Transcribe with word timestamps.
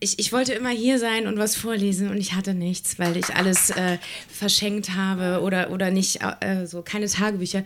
ich, 0.00 0.18
ich 0.18 0.32
wollte 0.32 0.52
immer 0.52 0.70
hier 0.70 0.98
sein 0.98 1.26
und 1.26 1.38
was 1.38 1.56
vorlesen 1.56 2.10
und 2.10 2.16
ich 2.16 2.32
hatte 2.32 2.54
nichts, 2.54 2.98
weil 2.98 3.16
ich 3.16 3.34
alles 3.36 3.70
äh, 3.70 3.98
verschenkt 4.28 4.94
habe 4.94 5.42
oder, 5.42 5.70
oder 5.70 5.90
nicht, 5.90 6.20
äh, 6.40 6.66
so 6.66 6.82
keine 6.82 7.06
Tagebücher. 7.06 7.64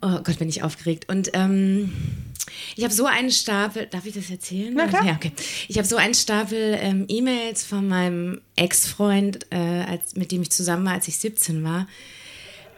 Oh 0.00 0.18
Gott, 0.24 0.38
bin 0.38 0.48
ich 0.48 0.64
aufgeregt. 0.64 1.08
Und 1.08 1.30
ähm, 1.34 1.92
ich 2.74 2.82
habe 2.82 2.92
so 2.92 3.06
einen 3.06 3.30
Stapel, 3.30 3.86
darf 3.86 4.04
ich 4.04 4.14
das 4.14 4.30
erzählen? 4.30 4.72
Na 4.74 4.88
klar. 4.88 5.04
Ja, 5.04 5.14
okay. 5.14 5.30
Ich 5.68 5.78
habe 5.78 5.86
so 5.86 5.96
einen 5.96 6.14
Stapel 6.14 6.76
ähm, 6.80 7.04
E-Mails 7.08 7.64
von 7.64 7.86
meinem 7.86 8.40
Ex-Freund, 8.56 9.46
äh, 9.50 9.98
mit 10.16 10.32
dem 10.32 10.42
ich 10.42 10.50
zusammen 10.50 10.84
war, 10.86 10.94
als 10.94 11.06
ich 11.06 11.18
17 11.18 11.62
war. 11.62 11.86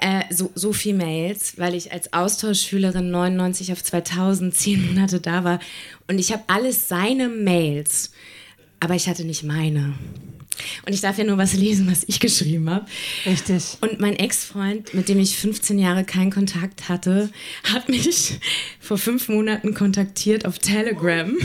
Äh, 0.00 0.24
so, 0.30 0.50
so 0.54 0.72
viel 0.72 0.94
Mails, 0.94 1.56
weil 1.56 1.74
ich 1.74 1.92
als 1.92 2.12
Austauschschülerin 2.12 3.10
99 3.10 3.72
auf 3.72 3.82
2000 3.82 4.54
zehn 4.54 4.86
Monate 4.86 5.20
da 5.20 5.44
war. 5.44 5.60
Und 6.08 6.18
ich 6.18 6.32
habe 6.32 6.42
alles 6.48 6.88
seine 6.88 7.28
Mails, 7.28 8.10
aber 8.84 8.94
ich 8.94 9.08
hatte 9.08 9.24
nicht 9.24 9.42
meine. 9.42 9.94
Und 10.86 10.92
ich 10.92 11.00
darf 11.00 11.18
ja 11.18 11.24
nur 11.24 11.38
was 11.38 11.54
lesen, 11.54 11.90
was 11.90 12.04
ich 12.06 12.20
geschrieben 12.20 12.70
habe. 12.70 12.86
Richtig. 13.26 13.78
Und 13.80 13.98
mein 13.98 14.14
Ex-Freund, 14.14 14.94
mit 14.94 15.08
dem 15.08 15.18
ich 15.18 15.36
15 15.36 15.78
Jahre 15.78 16.04
keinen 16.04 16.30
Kontakt 16.30 16.88
hatte, 16.88 17.30
hat 17.64 17.88
mich 17.88 18.38
vor 18.80 18.98
fünf 18.98 19.28
Monaten 19.28 19.74
kontaktiert 19.74 20.46
auf 20.46 20.58
Telegram. 20.58 21.34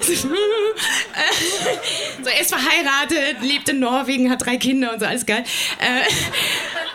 so, 0.00 0.28
er 2.24 2.40
ist 2.40 2.54
verheiratet, 2.54 3.42
lebt 3.42 3.68
in 3.68 3.80
Norwegen, 3.80 4.30
hat 4.30 4.44
drei 4.44 4.56
Kinder 4.56 4.94
und 4.94 5.00
so, 5.00 5.06
alles 5.06 5.26
geil. 5.26 5.44
Äh, 5.78 6.02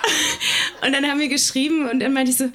und 0.85 0.94
dann 0.94 1.05
haben 1.05 1.20
wir 1.20 1.30
geschrieben 1.30 1.89
und 1.89 1.99
dann 1.99 2.13
meinte 2.13 2.31
ich 2.31 2.38
so, 2.38 2.49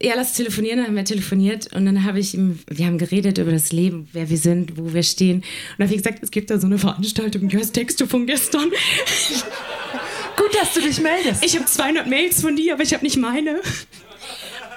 ja, 0.00 0.14
lass 0.14 0.34
telefonieren. 0.34 0.78
Dann 0.78 0.88
haben 0.88 0.96
wir 0.96 1.04
telefoniert 1.04 1.72
und 1.72 1.86
dann 1.86 2.04
habe 2.04 2.20
ich 2.20 2.34
ihm, 2.34 2.58
wir 2.68 2.86
haben 2.86 2.98
geredet 2.98 3.38
über 3.38 3.52
das 3.52 3.72
Leben, 3.72 4.08
wer 4.12 4.30
wir 4.30 4.36
sind, 4.36 4.76
wo 4.76 4.92
wir 4.92 5.02
stehen. 5.02 5.38
Und 5.38 5.44
dann 5.78 5.88
habe 5.88 5.96
ich 5.96 6.02
gesagt, 6.02 6.22
es 6.22 6.30
gibt 6.30 6.50
da 6.50 6.58
so 6.58 6.66
eine 6.66 6.78
Veranstaltung, 6.78 7.48
du 7.48 7.58
hast 7.58 7.72
Texte 7.72 8.06
von 8.06 8.26
gestern. 8.26 8.70
Gut, 10.36 10.54
dass 10.54 10.74
du 10.74 10.80
dich 10.80 11.00
meldest. 11.00 11.44
Ich 11.44 11.56
habe 11.56 11.66
200 11.66 12.06
Mails 12.06 12.40
von 12.40 12.54
dir, 12.54 12.74
aber 12.74 12.82
ich 12.82 12.94
habe 12.94 13.04
nicht 13.04 13.16
meine. 13.16 13.60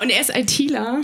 Und 0.01 0.09
er 0.09 0.21
ist 0.21 0.35
ITler. 0.35 1.01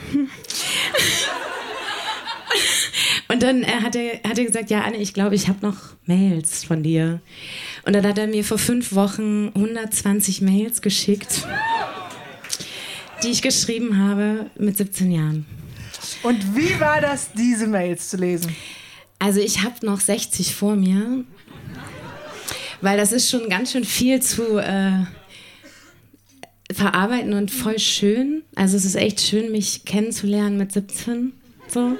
Und 3.28 3.44
dann 3.44 3.62
äh, 3.62 3.68
hat, 3.68 3.96
er, 3.96 4.14
hat 4.28 4.38
er 4.40 4.46
gesagt, 4.46 4.72
ja, 4.72 4.82
Anne, 4.82 4.98
ich 4.98 5.14
glaube, 5.14 5.36
ich 5.36 5.48
habe 5.48 5.60
noch 5.62 5.78
Mails 6.06 6.64
von 6.64 6.82
dir. 6.82 7.22
Und 7.86 7.94
dann 7.94 8.06
hat 8.08 8.18
er 8.18 8.26
mir 8.26 8.44
vor 8.44 8.58
fünf 8.58 8.96
Wochen 8.96 9.52
120 9.54 10.42
Mails 10.42 10.82
geschickt 10.82 11.46
die 13.24 13.30
ich 13.30 13.42
geschrieben 13.42 13.98
habe 13.98 14.50
mit 14.58 14.78
17 14.78 15.12
Jahren. 15.12 15.46
Und 16.24 16.56
wie 16.56 16.80
war 16.80 17.02
das, 17.02 17.32
diese 17.34 17.68
Mails 17.68 18.10
zu 18.10 18.18
lesen? 18.18 18.56
Also 19.20 19.40
ich 19.40 19.64
habe 19.64 19.86
noch 19.86 20.00
60 20.00 20.54
vor 20.56 20.76
mir, 20.76 21.24
weil 22.82 22.98
das 22.98 23.12
ist 23.12 23.30
schon 23.30 23.50
ganz 23.50 23.72
schön 23.72 23.84
viel 23.84 24.22
zu 24.22 24.58
äh, 24.60 25.06
verarbeiten 26.72 27.34
und 27.34 27.50
voll 27.50 27.80
schön. 27.80 28.44
Also 28.56 28.78
es 28.78 28.86
ist 28.86 28.96
echt 28.96 29.20
schön, 29.22 29.52
mich 29.52 29.86
kennenzulernen 29.86 30.58
mit 30.58 30.72
17. 30.72 31.34
So. 31.68 31.98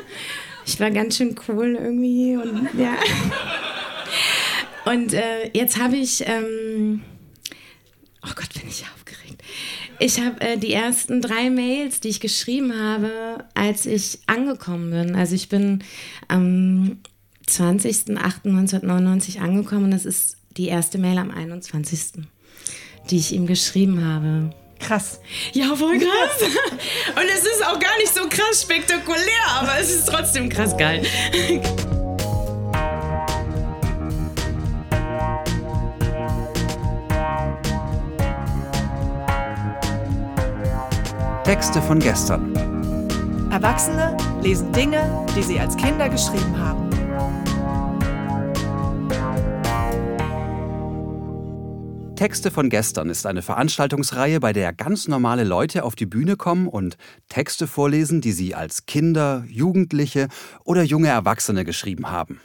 Ich 0.66 0.80
war 0.80 0.92
ganz 0.92 1.18
schön 1.18 1.36
cool 1.48 1.78
irgendwie 1.82 2.36
und 2.36 2.70
ja. 2.78 2.96
Und 4.86 5.14
äh, 5.14 5.50
jetzt 5.54 5.78
habe 5.82 5.98
ich, 5.98 6.26
ähm, 6.28 7.02
oh 8.24 8.32
Gott, 8.36 8.54
bin 8.54 8.70
ich 8.70 8.84
aufgeregt. 8.84 8.97
Ich 10.00 10.20
habe 10.20 10.40
äh, 10.42 10.58
die 10.58 10.74
ersten 10.74 11.22
drei 11.22 11.50
Mails, 11.50 12.00
die 12.00 12.10
ich 12.10 12.20
geschrieben 12.20 12.80
habe, 12.80 13.46
als 13.56 13.86
ich 13.86 14.20
angekommen 14.28 14.92
bin. 14.92 15.16
Also 15.16 15.34
ich 15.36 15.50
bin 15.50 15.84
am 16.28 17.00
20.08.1999 17.48 19.40
angekommen 19.40 19.86
und 19.86 19.92
das 19.92 20.06
ist 20.06 20.38
die 20.58 20.68
erste 20.68 20.98
Mail 20.98 21.18
am 21.18 21.32
21., 21.32 22.24
die 23.10 23.18
ich 23.18 23.34
ihm 23.34 23.48
geschrieben 23.48 24.06
habe. 24.06 24.52
Krass. 24.80 25.20
Ja, 25.54 25.76
voll 25.76 25.98
krass. 25.98 26.42
Und 26.42 27.26
es 27.34 27.44
ist 27.46 27.66
auch 27.66 27.80
gar 27.80 27.98
nicht 27.98 28.14
so 28.14 28.28
krass 28.30 28.62
spektakulär, 28.62 29.48
aber 29.60 29.80
es 29.80 29.90
ist 29.90 30.08
trotzdem 30.08 30.50
krass 30.50 30.78
geil. 30.78 31.04
Texte 41.48 41.82
von 41.82 42.00
gestern. 42.00 42.54
Erwachsene 43.50 44.18
lesen 44.42 44.70
Dinge, 44.74 45.26
die 45.34 45.42
sie 45.42 45.58
als 45.58 45.78
Kinder 45.78 46.10
geschrieben 46.10 46.58
haben. 46.60 46.90
Texte 52.18 52.52
von 52.52 52.70
gestern 52.70 53.10
ist 53.10 53.26
eine 53.26 53.42
Veranstaltungsreihe, 53.42 54.42
bei 54.42 54.52
der 54.52 54.74
ganz 54.74 55.08
normale 55.08 55.46
Leute 55.46 55.86
auf 55.86 55.96
die 55.96 56.06
Bühne 56.06 56.36
kommen 56.36 56.68
und 56.68 56.98
Texte 57.30 57.66
vorlesen, 57.66 58.20
die 58.20 58.34
sie 58.34 58.54
als 58.54 58.86
Kinder, 58.86 59.46
Jugendliche 59.48 60.28
oder 60.66 60.84
junge 60.84 61.08
Erwachsene 61.08 61.64
geschrieben 61.64 62.12
haben. 62.12 62.42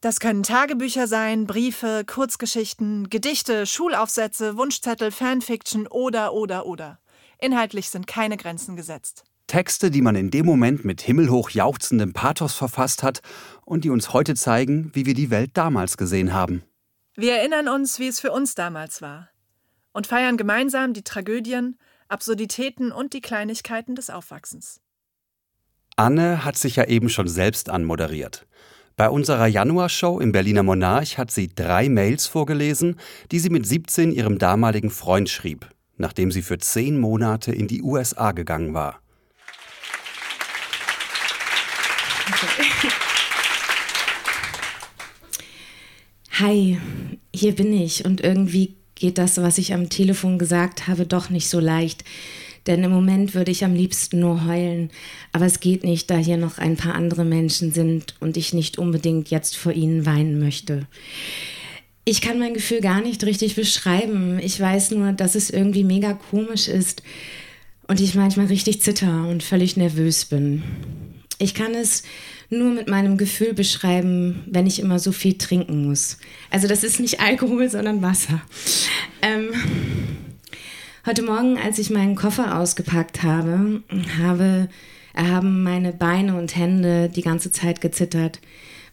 Das 0.00 0.20
können 0.20 0.42
Tagebücher 0.42 1.06
sein, 1.06 1.46
Briefe, 1.46 2.04
Kurzgeschichten, 2.06 3.10
Gedichte, 3.10 3.66
Schulaufsätze, 3.66 4.56
Wunschzettel, 4.56 5.10
Fanfiction 5.10 5.86
oder 5.86 6.32
oder 6.32 6.64
oder. 6.64 6.98
Inhaltlich 7.40 7.90
sind 7.90 8.06
keine 8.06 8.36
Grenzen 8.36 8.74
gesetzt. 8.76 9.24
Texte, 9.46 9.90
die 9.90 10.02
man 10.02 10.14
in 10.14 10.30
dem 10.30 10.44
Moment 10.44 10.84
mit 10.84 11.00
himmelhoch 11.00 11.50
jauchzendem 11.50 12.12
Pathos 12.12 12.54
verfasst 12.54 13.02
hat 13.02 13.20
und 13.64 13.84
die 13.84 13.90
uns 13.90 14.12
heute 14.12 14.34
zeigen, 14.34 14.90
wie 14.94 15.06
wir 15.06 15.14
die 15.14 15.30
Welt 15.30 15.52
damals 15.54 15.96
gesehen 15.96 16.32
haben. 16.34 16.62
Wir 17.14 17.36
erinnern 17.36 17.68
uns, 17.68 17.98
wie 17.98 18.08
es 18.08 18.20
für 18.20 18.30
uns 18.30 18.54
damals 18.54 19.00
war 19.00 19.30
und 19.92 20.06
feiern 20.06 20.36
gemeinsam 20.36 20.92
die 20.92 21.02
Tragödien, 21.02 21.78
Absurditäten 22.08 22.92
und 22.92 23.14
die 23.14 23.20
Kleinigkeiten 23.20 23.94
des 23.94 24.10
Aufwachsens. 24.10 24.80
Anne 25.96 26.44
hat 26.44 26.56
sich 26.56 26.76
ja 26.76 26.84
eben 26.84 27.08
schon 27.08 27.26
selbst 27.26 27.70
anmoderiert. 27.70 28.46
Bei 28.96 29.08
unserer 29.08 29.46
Januarshow 29.46 30.20
im 30.20 30.32
Berliner 30.32 30.62
Monarch 30.62 31.18
hat 31.18 31.30
sie 31.30 31.48
drei 31.48 31.88
Mails 31.88 32.26
vorgelesen, 32.26 32.96
die 33.32 33.38
sie 33.38 33.50
mit 33.50 33.66
17 33.66 34.12
ihrem 34.12 34.38
damaligen 34.38 34.90
Freund 34.90 35.28
schrieb 35.28 35.68
nachdem 35.98 36.32
sie 36.32 36.42
für 36.42 36.58
zehn 36.58 36.98
Monate 36.98 37.52
in 37.52 37.68
die 37.68 37.82
USA 37.82 38.32
gegangen 38.32 38.74
war. 38.74 39.00
Hi, 46.40 46.78
hier 47.34 47.54
bin 47.56 47.72
ich 47.72 48.04
und 48.04 48.20
irgendwie 48.20 48.76
geht 48.94 49.18
das, 49.18 49.38
was 49.38 49.58
ich 49.58 49.74
am 49.74 49.88
Telefon 49.88 50.38
gesagt 50.38 50.86
habe, 50.86 51.04
doch 51.04 51.30
nicht 51.30 51.48
so 51.48 51.58
leicht. 51.58 52.04
Denn 52.68 52.84
im 52.84 52.90
Moment 52.90 53.34
würde 53.34 53.50
ich 53.50 53.64
am 53.64 53.74
liebsten 53.74 54.20
nur 54.20 54.44
heulen. 54.46 54.90
Aber 55.32 55.46
es 55.46 55.58
geht 55.58 55.84
nicht, 55.84 56.10
da 56.10 56.16
hier 56.16 56.36
noch 56.36 56.58
ein 56.58 56.76
paar 56.76 56.94
andere 56.94 57.24
Menschen 57.24 57.72
sind 57.72 58.14
und 58.20 58.36
ich 58.36 58.52
nicht 58.52 58.78
unbedingt 58.78 59.30
jetzt 59.30 59.56
vor 59.56 59.72
ihnen 59.72 60.04
weinen 60.04 60.38
möchte. 60.38 60.86
Ich 62.10 62.22
kann 62.22 62.38
mein 62.38 62.54
Gefühl 62.54 62.80
gar 62.80 63.02
nicht 63.02 63.22
richtig 63.24 63.54
beschreiben. 63.54 64.38
Ich 64.38 64.58
weiß 64.58 64.92
nur, 64.92 65.12
dass 65.12 65.34
es 65.34 65.50
irgendwie 65.50 65.84
mega 65.84 66.14
komisch 66.14 66.66
ist 66.66 67.02
und 67.86 68.00
ich 68.00 68.14
manchmal 68.14 68.46
richtig 68.46 68.80
zitter 68.80 69.28
und 69.28 69.42
völlig 69.42 69.76
nervös 69.76 70.24
bin. 70.24 70.62
Ich 71.38 71.52
kann 71.52 71.74
es 71.74 72.04
nur 72.48 72.70
mit 72.70 72.88
meinem 72.88 73.18
Gefühl 73.18 73.52
beschreiben, 73.52 74.42
wenn 74.46 74.66
ich 74.66 74.80
immer 74.80 74.98
so 74.98 75.12
viel 75.12 75.36
trinken 75.36 75.86
muss. 75.86 76.16
Also 76.48 76.66
das 76.66 76.82
ist 76.82 76.98
nicht 76.98 77.20
Alkohol, 77.20 77.68
sondern 77.68 78.00
Wasser. 78.00 78.40
Ähm, 79.20 79.50
heute 81.04 81.20
Morgen, 81.20 81.58
als 81.58 81.78
ich 81.78 81.90
meinen 81.90 82.16
Koffer 82.16 82.58
ausgepackt 82.58 83.22
habe, 83.22 83.82
habe, 84.18 84.70
haben 85.14 85.62
meine 85.62 85.92
Beine 85.92 86.38
und 86.38 86.56
Hände 86.56 87.10
die 87.14 87.20
ganze 87.20 87.52
Zeit 87.52 87.82
gezittert. 87.82 88.40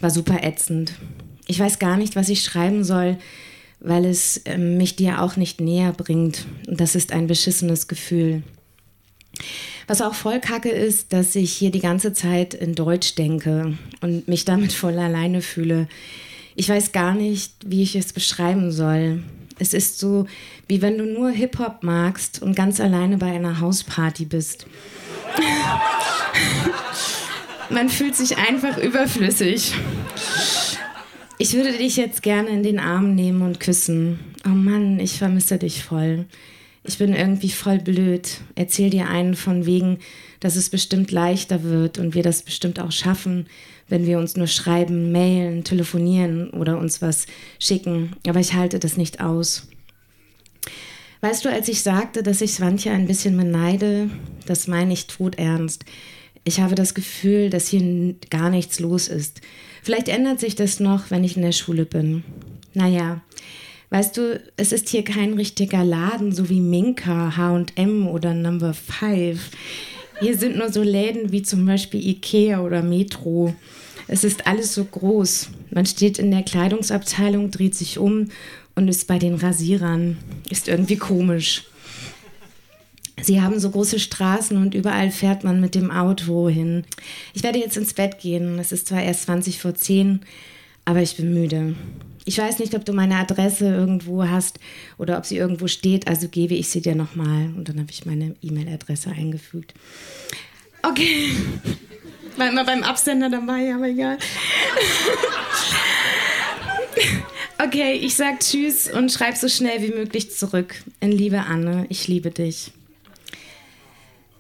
War 0.02 0.10
super 0.10 0.44
ätzend 0.44 0.96
ich 1.48 1.60
weiß 1.60 1.80
gar 1.80 1.98
nicht, 1.98 2.16
was 2.16 2.30
ich 2.30 2.44
schreiben 2.44 2.84
soll, 2.84 3.18
weil 3.80 4.06
es 4.06 4.38
äh, 4.38 4.58
mich 4.58 4.96
dir 4.96 5.22
auch 5.22 5.36
nicht 5.36 5.62
näher 5.62 5.94
bringt. 5.94 6.46
Und 6.68 6.80
das 6.80 6.96
ist 6.96 7.12
ein 7.12 7.28
beschissenes 7.28 7.88
Gefühl. 7.88 8.44
Was 9.88 10.02
auch 10.02 10.16
voll 10.16 10.40
kacke 10.40 10.70
ist, 10.70 11.14
dass 11.14 11.36
ich 11.36 11.54
hier 11.54 11.70
die 11.70 11.80
ganze 11.80 12.14
Zeit 12.14 12.54
in 12.54 12.74
Deutsch 12.74 13.16
denke 13.16 13.78
und 14.02 14.28
mich 14.28 14.46
damit 14.46 14.74
voll 14.74 14.98
alleine 14.98 15.42
fühle. 15.42 15.88
Ich 16.56 16.70
weiß 16.70 16.92
gar 16.92 17.14
nicht, 17.14 17.54
wie 17.66 17.84
ich 17.84 17.96
es 17.96 18.14
beschreiben 18.14 18.72
soll. 18.72 19.22
Es 19.60 19.74
ist 19.74 20.00
so, 20.00 20.26
wie 20.68 20.82
wenn 20.82 20.98
du 20.98 21.06
nur 21.06 21.30
Hip-Hop 21.30 21.84
magst 21.84 22.42
und 22.42 22.56
ganz 22.56 22.80
alleine 22.80 23.18
bei 23.18 23.28
einer 23.28 23.60
Hausparty 23.60 24.26
bist. 24.26 24.66
Man 27.70 27.90
fühlt 27.90 28.16
sich 28.16 28.38
einfach 28.38 28.78
überflüssig. 28.78 29.74
Ich 31.38 31.54
würde 31.54 31.78
dich 31.78 31.98
jetzt 31.98 32.24
gerne 32.24 32.50
in 32.50 32.64
den 32.64 32.80
Arm 32.80 33.14
nehmen 33.14 33.42
und 33.42 33.60
küssen. 33.60 34.20
Oh 34.46 34.50
Mann, 34.50 35.02
ich 35.02 35.18
vermisse 35.18 35.58
dich 35.58 35.84
voll. 35.84 36.26
Ich 36.86 36.98
bin 36.98 37.14
irgendwie 37.14 37.50
voll 37.50 37.80
blöd. 37.80 38.40
Erzähl 38.56 38.90
dir 38.90 39.10
einen 39.10 39.36
von 39.36 39.66
wegen, 39.66 40.00
dass 40.40 40.56
es 40.56 40.70
bestimmt 40.70 41.12
leichter 41.12 41.64
wird 41.64 41.98
und 41.98 42.16
wir 42.16 42.24
das 42.24 42.44
bestimmt 42.44 42.80
auch 42.80 42.94
schaffen, 42.94 43.48
wenn 43.90 44.06
wir 44.06 44.18
uns 44.18 44.38
nur 44.38 44.48
schreiben, 44.48 45.12
mailen, 45.12 45.66
telefonieren 45.66 46.52
oder 46.52 46.78
uns 46.80 47.02
was 47.02 47.26
schicken. 47.60 48.16
Aber 48.26 48.40
ich 48.40 48.54
halte 48.54 48.80
das 48.80 48.96
nicht 48.96 49.20
aus. 49.20 49.68
Weißt 51.20 51.44
du, 51.44 51.50
als 51.50 51.68
ich 51.68 51.82
sagte, 51.82 52.24
dass 52.24 52.40
ich 52.40 52.54
Swantje 52.54 52.92
ein 52.92 53.08
bisschen 53.08 53.36
beneide, 53.36 54.10
das 54.46 54.68
meine 54.68 54.94
ich 54.94 55.08
todernst. 55.08 55.84
Ich 56.46 56.62
habe 56.62 56.76
das 56.76 56.94
Gefühl, 56.94 57.50
dass 57.50 57.68
hier 57.68 58.16
gar 58.30 58.50
nichts 58.50 58.80
los 58.80 59.10
ist. 59.10 59.42
Vielleicht 59.86 60.10
ändert 60.10 60.40
sich 60.40 60.56
das 60.56 60.80
noch, 60.80 61.12
wenn 61.12 61.24
ich 61.24 61.36
in 61.36 61.44
der 61.44 61.52
Schule 61.52 61.86
bin. 61.86 62.24
Naja, 62.74 63.22
weißt 63.92 64.18
du, 64.18 64.42
es 64.58 64.72
ist 64.72 64.90
hier 64.90 65.04
kein 65.04 65.34
richtiger 65.34 65.84
Laden, 65.84 66.32
so 66.32 66.50
wie 66.50 66.60
Minka, 66.60 67.36
HM 67.38 68.08
oder 68.08 68.34
Number 68.34 68.74
5. 68.74 69.40
Hier 70.22 70.38
sind 70.40 70.58
nur 70.58 70.72
so 70.72 70.82
Läden 70.82 71.32
wie 71.32 71.44
zum 71.44 71.68
Beispiel 71.68 72.04
Ikea 72.04 72.62
oder 72.62 72.82
Metro. 72.82 73.54
Es 74.08 74.24
ist 74.24 74.48
alles 74.48 74.74
so 74.74 74.86
groß. 74.86 75.50
Man 75.70 75.86
steht 75.86 76.18
in 76.18 76.32
der 76.32 76.42
Kleidungsabteilung, 76.42 77.52
dreht 77.52 77.76
sich 77.76 78.00
um 78.00 78.30
und 78.74 78.88
ist 78.88 79.06
bei 79.06 79.20
den 79.20 79.36
Rasierern. 79.36 80.18
Ist 80.50 80.68
irgendwie 80.68 80.98
komisch. 80.98 81.66
Sie 83.22 83.42
haben 83.42 83.60
so 83.60 83.70
große 83.70 84.00
Straßen 84.00 84.58
und 84.58 84.76
überall 84.76 85.10
fährt 85.10 85.44
man 85.44 85.62
mit 85.62 85.74
dem 85.74 85.90
Auto 85.90 86.50
hin. 86.50 86.84
Ich 87.34 87.44
werde 87.44 87.60
jetzt 87.60 87.78
ins 87.78 87.94
Bett 87.94 88.20
gehen. 88.20 88.60
Es 88.60 88.72
ist 88.72 88.88
zwar 88.88 89.02
erst 89.02 89.24
20 89.24 89.60
vor 89.60 89.74
10, 89.74 90.22
aber 90.84 91.02
ich 91.02 91.16
bin 91.16 91.34
müde. 91.34 91.76
Ich 92.26 92.38
weiß 92.38 92.60
nicht, 92.60 92.76
ob 92.76 92.84
du 92.84 92.92
meine 92.92 93.18
Adresse 93.18 93.66
irgendwo 93.66 94.28
hast 94.28 94.60
oder 94.98 95.18
ob 95.18 95.26
sie 95.26 95.38
irgendwo 95.38 95.68
steht, 95.68 96.08
also 96.08 96.28
gebe 96.28 96.56
ich 96.56 96.70
sie 96.70 96.82
dir 96.82 96.96
nochmal. 96.96 97.54
Und 97.56 97.70
dann 97.70 97.80
habe 97.80 97.92
ich 97.92 98.06
meine 98.06 98.36
E-Mail-Adresse 98.42 99.12
eingefügt. 99.12 99.74
Okay. 100.82 101.30
War 102.38 102.50
immer 102.50 102.66
beim 102.66 102.84
Absender 102.84 103.30
dabei, 103.30 103.74
aber 103.74 103.88
egal. 103.88 104.18
Okay, 107.58 107.94
ich 107.94 108.16
sag 108.16 108.42
Tschüss 108.42 108.92
und 108.92 109.12
schreib 109.12 109.38
so 109.38 109.48
schnell 109.48 109.82
wie 109.82 109.98
möglich 109.98 110.32
zurück. 110.32 110.76
In 111.00 111.12
Liebe 111.12 111.40
Anne, 111.40 111.86
ich 111.90 112.08
liebe 112.08 112.30
dich. 112.30 112.72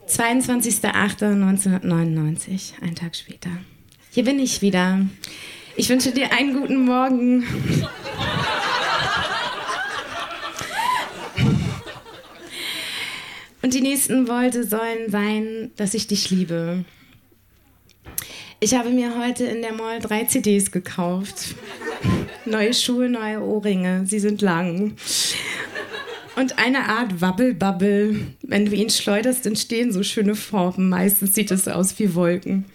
22.08.1999, 0.08 2.74
ein 2.82 2.96
Tag 2.96 3.16
später. 3.16 3.52
Hier 4.12 4.24
bin 4.24 4.40
ich 4.40 4.62
wieder. 4.62 5.06
Ich 5.76 5.90
wünsche 5.90 6.12
dir 6.12 6.32
einen 6.32 6.60
guten 6.60 6.86
Morgen. 6.86 7.44
Und 13.62 13.74
die 13.74 13.82
nächsten 13.82 14.28
Worte 14.28 14.64
sollen 14.64 15.10
sein, 15.10 15.72
dass 15.76 15.96
ich 15.96 16.06
dich 16.06 16.30
liebe. 16.30 16.86
Ich 18.60 18.76
habe 18.76 18.90
mir 18.90 19.18
heute 19.18 19.46
in 19.46 19.64
der 19.64 19.74
Mall 19.74 20.00
drei 20.00 20.26
CDs 20.26 20.72
gekauft. 20.72 21.56
Neue 22.46 22.76
Schuhe, 22.76 23.10
neue 23.10 23.42
Ohrringe. 23.42 24.06
Sie 24.06 24.20
sind 24.20 24.44
lang 24.44 24.94
und 26.36 26.60
eine 26.60 26.90
Art 26.90 27.22
Wabbelbabbel. 27.22 28.28
Wenn 28.42 28.66
du 28.66 28.74
ihn 28.74 28.90
schleuderst, 28.90 29.46
entstehen 29.46 29.92
so 29.92 30.04
schöne 30.04 30.36
Formen. 30.36 30.90
Meistens 30.90 31.36
sieht 31.36 31.52
es 31.52 31.68
aus 31.68 31.98
wie 32.00 32.16
Wolken. 32.16 32.66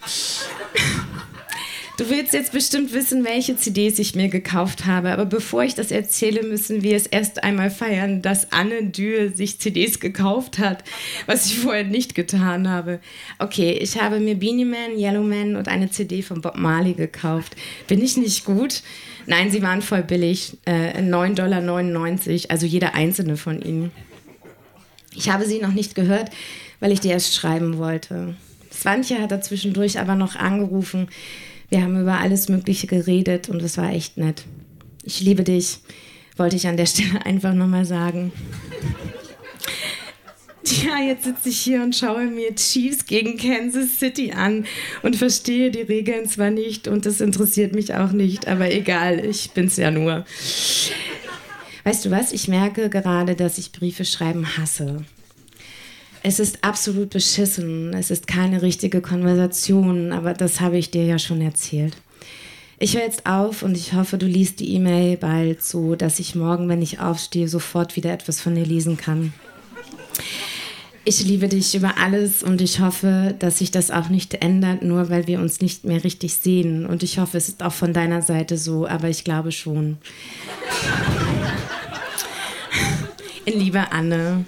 Du 2.00 2.08
willst 2.08 2.32
jetzt 2.32 2.52
bestimmt 2.52 2.94
wissen, 2.94 3.26
welche 3.26 3.58
CDs 3.58 3.99
ich 3.99 4.14
mir 4.14 4.31
gekauft 4.31 4.87
habe, 4.87 5.11
aber 5.11 5.26
bevor 5.26 5.64
ich 5.64 5.75
das 5.75 5.91
erzähle, 5.91 6.43
müssen 6.43 6.82
wir 6.82 6.97
es 6.97 7.06
erst 7.06 7.44
einmal 7.44 7.70
feiern, 7.70 8.23
dass 8.23 8.52
Anne 8.52 8.85
Dürr 8.87 9.37
sich 9.37 9.61
CDs 9.61 10.00
gekauft 10.00 10.58
hat, 10.58 10.82
was 11.26 11.44
ich 11.44 11.58
vorher 11.58 11.85
nicht 11.85 12.14
getan 12.14 12.70
habe. 12.70 13.00
Okay, 13.38 13.73
ich 13.73 14.00
habe 14.00 14.19
mir 14.19 14.35
Beanie 14.35 14.64
Man, 14.64 14.99
Yellow 14.99 15.23
Man 15.23 15.56
und 15.56 15.69
eine 15.69 15.91
CD 15.91 16.23
von 16.23 16.41
Bob 16.41 16.56
Marley 16.56 16.94
gekauft. 16.94 17.55
Bin 17.87 18.02
ich 18.02 18.17
nicht 18.17 18.47
gut? 18.47 18.82
Nein, 19.26 19.50
sie 19.50 19.61
waren 19.61 19.82
voll 19.82 20.02
billig. 20.02 20.56
Äh, 20.64 21.02
9,99 21.02 21.35
Dollar, 21.35 22.50
also 22.50 22.64
jeder 22.64 22.94
einzelne 22.94 23.37
von 23.37 23.61
ihnen. 23.61 23.91
Ich 25.14 25.29
habe 25.29 25.44
sie 25.44 25.58
noch 25.58 25.75
nicht 25.75 25.94
gehört, 25.94 26.31
weil 26.81 26.93
ich 26.93 27.00
die 27.00 27.08
erst 27.08 27.35
schreiben 27.35 27.76
wollte. 27.76 28.37
Swantje 28.73 29.20
hat 29.20 29.32
da 29.32 29.43
zwischendurch 29.43 29.99
aber 29.99 30.14
noch 30.14 30.37
angerufen. 30.37 31.08
Wir 31.71 31.83
haben 31.83 32.01
über 32.01 32.19
alles 32.19 32.49
Mögliche 32.49 32.89
geredet 32.89 33.49
und 33.49 33.63
es 33.63 33.79
war 33.79 33.93
echt 33.93 34.17
nett. 34.17 34.45
Ich 35.05 35.21
liebe 35.21 35.45
dich, 35.45 35.79
wollte 36.37 36.57
ich 36.57 36.67
an 36.67 36.77
der 36.77 36.87
Stelle 36.87 37.25
einfach 37.25 37.55
nochmal 37.55 37.85
sagen. 37.85 38.33
Ja, 40.65 41.01
jetzt 41.01 41.25
sitze 41.25 41.49
ich 41.49 41.61
hier 41.61 41.83
und 41.83 41.97
schaue 41.97 42.27
mir 42.27 42.55
Chiefs 42.55 43.07
gegen 43.07 43.39
Kansas 43.39 43.99
City 43.99 44.33
an 44.33 44.67
und 45.03 45.17
verstehe 45.17 45.71
die 45.71 45.81
Regeln 45.81 46.27
zwar 46.29 46.51
nicht 46.51 46.87
und 46.87 47.07
das 47.07 47.21
interessiert 47.21 47.75
mich 47.75 47.95
auch 47.95 48.13
nicht, 48.13 48.47
aber 48.47 48.71
egal, 48.71 49.25
ich 49.25 49.53
bin's 49.53 49.77
ja 49.77 49.91
nur. 49.91 50.25
Weißt 51.85 52.05
du 52.05 52.11
was? 52.11 52.33
Ich 52.33 52.47
merke 52.47 52.91
gerade, 52.91 53.37
dass 53.37 53.59
ich 53.59 53.73
Briefe 53.73 54.05
schreiben 54.05 54.59
hasse. 54.59 55.05
Es 56.23 56.39
ist 56.39 56.63
absolut 56.63 57.11
beschissen. 57.11 57.95
Es 57.95 58.11
ist 58.11 58.27
keine 58.27 58.63
richtige 58.63 59.01
Konversation, 59.01 60.13
aber 60.13 60.35
das 60.35 60.61
habe 60.61 60.77
ich 60.77 60.91
dir 60.91 61.05
ja 61.05 61.19
schon 61.19 61.41
erzählt. 61.41 61.97
Ich 62.79 62.95
höre 62.95 63.05
jetzt 63.05 63.27
auf 63.27 63.63
und 63.63 63.77
ich 63.77 63.95
hoffe, 63.95 64.19
du 64.19 64.27
liest 64.27 64.61
die 64.61 64.75
E-Mail 64.75 65.17
bald 65.17 65.63
so, 65.63 65.97
dass 65.97 66.19
ich 66.19 66.35
morgen, 66.35 66.69
wenn 66.69 66.83
ich 66.83 66.99
aufstehe, 66.99 67.49
sofort 67.49 67.97
wieder 67.97 68.13
etwas 68.13 68.41
von 68.41 68.55
dir 68.55 68.65
lesen 68.65 68.97
kann. 68.97 69.33
Ich 71.05 71.25
liebe 71.25 71.49
dich 71.49 71.75
über 71.75 71.97
alles 71.99 72.43
und 72.43 72.61
ich 72.61 72.81
hoffe, 72.81 73.35
dass 73.39 73.59
sich 73.59 73.71
das 73.71 73.91
auch 73.91 74.11
nicht 74.11 74.35
ändert, 74.35 74.83
nur 74.83 75.09
weil 75.09 75.27
wir 75.27 75.41
uns 75.41 75.61
nicht 75.61 75.85
mehr 75.85 76.05
richtig 76.05 76.35
sehen. 76.35 76.85
Und 76.85 77.03
ich 77.03 77.19
hoffe, 77.19 77.39
es 77.39 77.49
ist 77.49 77.63
auch 77.63 77.73
von 77.73 77.95
deiner 77.95 78.21
Seite 78.21 78.59
so, 78.59 78.87
aber 78.87 79.09
ich 79.09 79.25
glaube 79.25 79.53
schon. 79.53 79.97
In 83.47 83.55
Liebe 83.59 83.93
Anne. 83.93 84.45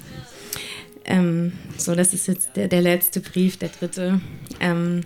Ähm, 1.05 1.53
so, 1.77 1.95
das 1.95 2.15
ist 2.15 2.29
jetzt 2.29 2.57
der, 2.57 2.69
der 2.69 2.81
letzte 2.81 3.21
Brief, 3.21 3.57
der 3.57 3.71
dritte. 3.71 4.21
Ähm, 4.61 5.03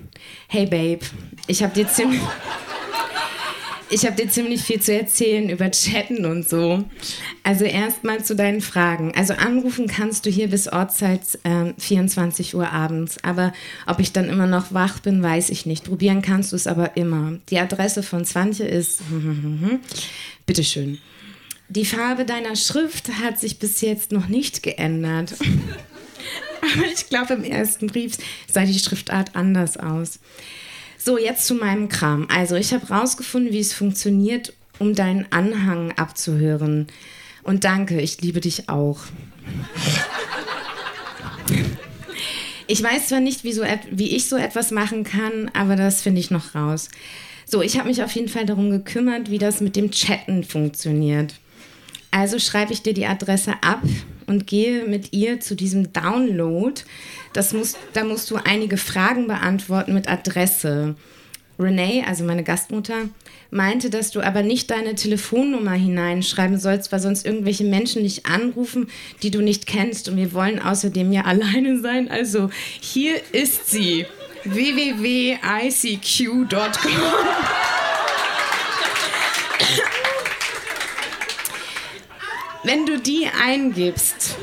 hey 0.48 0.66
Babe, 0.66 1.00
ich 1.46 1.62
habe 1.62 1.75
dir 1.75 1.88
ziemlich 1.88 2.20
ich 3.90 4.04
habe 4.04 4.16
dir 4.16 4.28
ziemlich 4.28 4.62
viel 4.62 4.81
zu 4.81 4.93
erzählen 4.93 5.48
über 5.48 5.70
Chatten 5.70 6.25
und 6.25 6.48
so. 6.48 6.84
Also 7.43 7.64
erstmal 7.64 8.25
zu 8.25 8.34
deinen 8.34 8.60
Fragen. 8.60 9.12
Also 9.16 9.34
anrufen 9.34 9.87
kannst 9.87 10.26
du 10.26 10.31
hier 10.31 10.48
bis 10.48 10.69
Ortszeit 10.69 11.22
äh, 11.44 11.72
24 11.78 12.54
Uhr 12.54 12.70
abends. 12.70 13.22
Aber 13.22 13.52
ob 13.87 14.00
ich 14.00 14.12
dann 14.12 14.28
immer 14.28 14.46
noch 14.46 14.75
wach 14.75 14.98
bin, 14.98 15.22
weiß 15.22 15.50
ich 15.50 15.66
nicht. 15.66 15.84
Probieren 15.84 16.22
kannst 16.22 16.52
du 16.52 16.56
es 16.56 16.66
aber 16.66 16.96
immer. 16.96 17.38
Die 17.50 17.58
Adresse 17.58 18.03
von 18.03 18.24
Swantje 18.24 18.67
ist. 18.67 19.03
Bitteschön. 20.46 20.98
Die 21.69 21.85
Farbe 21.85 22.25
deiner 22.25 22.55
Schrift 22.55 23.08
hat 23.20 23.41
sich 23.41 23.58
bis 23.58 23.81
jetzt 23.81 24.13
noch 24.13 24.29
nicht 24.29 24.63
geändert. 24.63 25.35
aber 26.63 26.87
ich 26.93 27.08
glaube, 27.08 27.35
im 27.35 27.44
ersten 27.44 27.89
Brief 27.89 28.17
sah 28.51 28.65
die 28.65 28.79
Schriftart 28.79 29.35
anders 29.35 29.77
aus. 29.77 30.20
So, 30.99 31.19
jetzt 31.19 31.46
zu 31.46 31.55
meinem 31.55 31.89
Kram. 31.89 32.27
Also, 32.31 32.55
ich 32.55 32.73
habe 32.73 32.89
rausgefunden, 32.89 33.53
wie 33.53 33.61
es 33.61 33.73
funktioniert, 33.73 34.53
um 34.79 34.94
deinen 34.94 35.31
Anhang 35.32 35.93
abzuhören. 35.93 36.87
Und 37.43 37.65
danke, 37.65 38.01
ich 38.01 38.20
liebe 38.20 38.41
dich 38.41 38.69
auch. 38.69 39.01
Ich 42.69 42.82
weiß 42.82 43.08
zwar 43.08 43.20
nicht, 43.20 43.44
wie, 43.44 43.53
so, 43.53 43.63
wie 43.91 44.17
ich 44.17 44.29
so 44.29 44.37
etwas 44.37 44.73
machen 44.73 45.05
kann, 45.05 45.51
aber 45.55 45.77
das 45.77 46.03
finde 46.03 46.20
ich 46.20 46.32
noch 46.32 46.55
raus. 46.55 46.89
So, 47.44 47.63
ich 47.63 47.79
habe 47.79 47.89
mich 47.89 48.03
auf 48.03 48.11
jeden 48.11 48.29
Fall 48.29 48.44
darum 48.44 48.70
gekümmert, 48.70 49.31
wie 49.31 49.39
das 49.39 49.61
mit 49.61 49.77
dem 49.77 49.93
Chatten 49.93 50.43
funktioniert. 50.43 51.35
Also 52.10 52.39
schreibe 52.39 52.72
ich 52.72 52.82
dir 52.82 52.94
die 52.94 53.06
Adresse 53.06 53.55
ab 53.63 53.82
und 54.27 54.46
gehe 54.46 54.84
mit 54.86 55.13
ihr 55.13 55.41
zu 55.41 55.55
diesem 55.55 55.93
Download. 55.93 56.81
Das 57.32 57.53
muss, 57.53 57.77
da 57.93 58.05
musst 58.05 58.31
du 58.31 58.36
einige 58.36 58.77
Fragen 58.77 59.27
beantworten 59.27 59.94
mit 59.94 60.08
Adresse. 60.08 60.96
Renee, 61.58 62.05
also 62.06 62.22
meine 62.25 62.44
Gastmutter, 62.44 63.08
meinte, 63.51 63.89
dass 63.89 64.10
du 64.10 64.20
aber 64.20 64.43
nicht 64.43 64.70
deine 64.70 64.94
Telefonnummer 64.94 65.72
hineinschreiben 65.72 66.58
sollst, 66.58 66.93
weil 66.93 67.01
sonst 67.01 67.25
irgendwelche 67.25 67.65
Menschen 67.65 68.03
dich 68.03 68.27
anrufen, 68.27 68.89
die 69.22 69.31
du 69.31 69.41
nicht 69.41 69.67
kennst. 69.67 70.08
Und 70.08 70.17
wir 70.17 70.34
wollen 70.34 70.60
außerdem 70.60 71.13
ja 71.13 71.22
alleine 71.27 71.81
sein. 71.81 72.10
Also 72.10 72.51
hier 72.81 73.15
ist 73.32 73.70
sie. 73.70 74.05
www.icq.com 74.44 75.36
wenn 82.67 82.85
du 82.85 82.99
die 82.99 83.29
eingibst, 83.29 84.35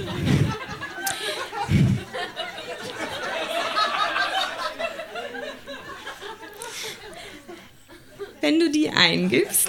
wenn 8.40 8.62
du 8.62 8.72
die 8.72 8.90
eingibst, 8.90 9.68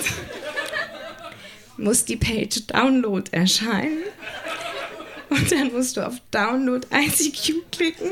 muss 1.78 2.04
die 2.04 2.16
Page 2.16 2.64
Download 2.68 3.28
erscheinen. 3.32 4.04
Und 5.30 5.50
dann 5.50 5.72
musst 5.72 5.96
du 5.96 6.06
auf 6.06 6.14
Download 6.30 6.86
ICQ 6.92 7.72
klicken. 7.72 8.10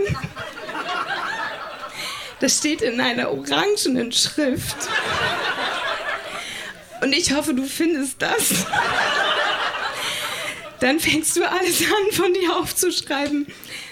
Das 2.40 2.58
steht 2.58 2.82
in 2.82 3.00
einer 3.00 3.30
orangenen 3.30 4.10
Schrift. 4.10 4.76
Und 7.00 7.12
ich 7.12 7.32
hoffe, 7.32 7.54
du 7.54 7.64
findest 7.64 8.20
das. 8.20 8.66
Dann 10.82 10.98
fängst 10.98 11.36
du 11.36 11.48
alles 11.48 11.80
an, 11.82 12.12
von 12.12 12.34
dir 12.34 12.56
aufzuschreiben. 12.56 13.46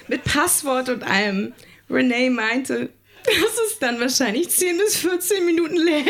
Mit 0.09 0.25
Passwort 0.25 0.89
und 0.89 1.05
allem. 1.05 1.55
Renee 1.89 2.31
meinte, 2.31 2.91
dass 3.25 3.59
es 3.69 3.79
dann 3.79 4.01
wahrscheinlich 4.01 4.51
10 4.51 4.77
bis 4.77 4.97
14 4.97 5.47
Minuten 5.47 5.77
lädt. 5.77 6.05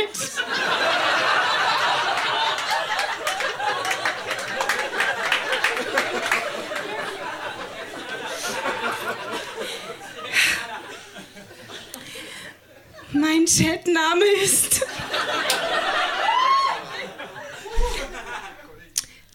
Mein 13.13 13.45
Chatname 13.45 14.25
ist 14.43 14.87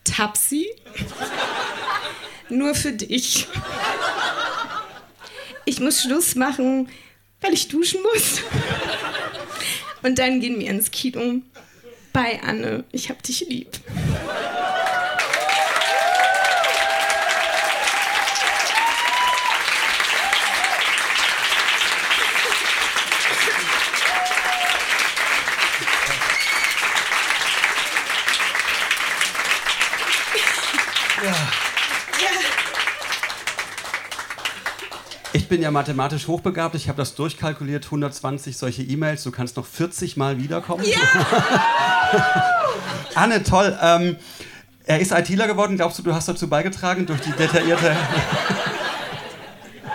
Tapsi. 0.03 0.84
Nur 2.49 2.75
für 2.75 2.91
dich. 2.91 3.47
Ich 5.65 5.79
muss 5.79 6.01
Schluss 6.01 6.35
machen, 6.35 6.89
weil 7.41 7.53
ich 7.53 7.67
duschen 7.67 8.01
muss. 8.03 8.41
Und 10.03 10.19
dann 10.19 10.39
gehen 10.39 10.59
wir 10.59 10.69
ins 10.69 10.91
Kino. 10.91 11.41
Bei 12.13 12.39
Anne, 12.43 12.83
ich 12.91 13.09
hab 13.09 13.23
dich 13.23 13.41
lieb. 13.49 13.69
Ich 35.45 35.49
bin 35.49 35.61
ja 35.61 35.69
mathematisch 35.69 36.27
hochbegabt. 36.27 36.73
Ich 36.73 36.89
habe 36.89 36.97
das 36.97 37.13
durchkalkuliert. 37.13 37.85
120 37.85 38.57
solche 38.57 38.81
E-Mails. 38.81 39.21
Du 39.21 39.29
kannst 39.29 39.57
noch 39.57 39.65
40 39.67 40.17
Mal 40.17 40.39
wiederkommen. 40.39 40.83
Ja! 40.83 40.97
Anne, 43.13 43.43
toll. 43.43 43.77
Ähm, 43.79 44.15
er 44.87 44.99
ist 44.99 45.11
ITler 45.11 45.45
geworden. 45.45 45.75
Glaubst 45.75 45.99
du, 45.99 46.01
du 46.01 46.15
hast 46.15 46.27
dazu 46.27 46.49
beigetragen 46.49 47.05
durch 47.05 47.21
die 47.21 47.31
detaillierte. 47.31 47.95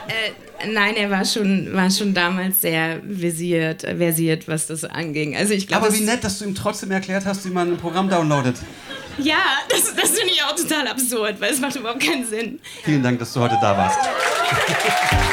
Äh, 0.08 0.72
nein, 0.72 0.96
er 0.96 1.08
war 1.08 1.24
schon, 1.24 1.72
war 1.72 1.88
schon 1.88 2.12
damals 2.12 2.62
sehr 2.62 3.00
versiert, 3.00 3.82
versiert, 3.82 4.48
was 4.48 4.66
das 4.66 4.84
anging. 4.84 5.36
Also 5.36 5.54
ich 5.54 5.68
glaub, 5.68 5.82
Aber 5.82 5.94
wie 5.94 6.00
nett, 6.00 6.24
dass 6.24 6.40
du 6.40 6.46
ihm 6.46 6.56
trotzdem 6.56 6.90
erklärt 6.90 7.26
hast, 7.26 7.44
wie 7.44 7.50
man 7.50 7.74
ein 7.74 7.76
Programm 7.76 8.08
downloadet. 8.08 8.56
Ja, 9.18 9.36
das, 9.68 9.94
das 9.94 10.10
finde 10.10 10.32
ich 10.32 10.42
auch 10.42 10.56
total 10.56 10.88
absurd, 10.88 11.40
weil 11.40 11.52
es 11.52 11.60
macht 11.60 11.76
überhaupt 11.76 12.04
keinen 12.04 12.26
Sinn. 12.26 12.58
Vielen 12.82 13.04
Dank, 13.04 13.20
dass 13.20 13.32
du 13.32 13.38
heute 13.38 13.56
da 13.62 13.76
warst. 13.76 14.00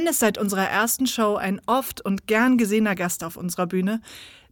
Sven 0.00 0.06
ist 0.06 0.20
seit 0.20 0.38
unserer 0.38 0.66
ersten 0.66 1.06
Show 1.06 1.36
ein 1.36 1.60
oft 1.66 2.00
und 2.02 2.26
gern 2.26 2.56
gesehener 2.56 2.94
Gast 2.94 3.22
auf 3.22 3.36
unserer 3.36 3.66
Bühne, 3.66 4.00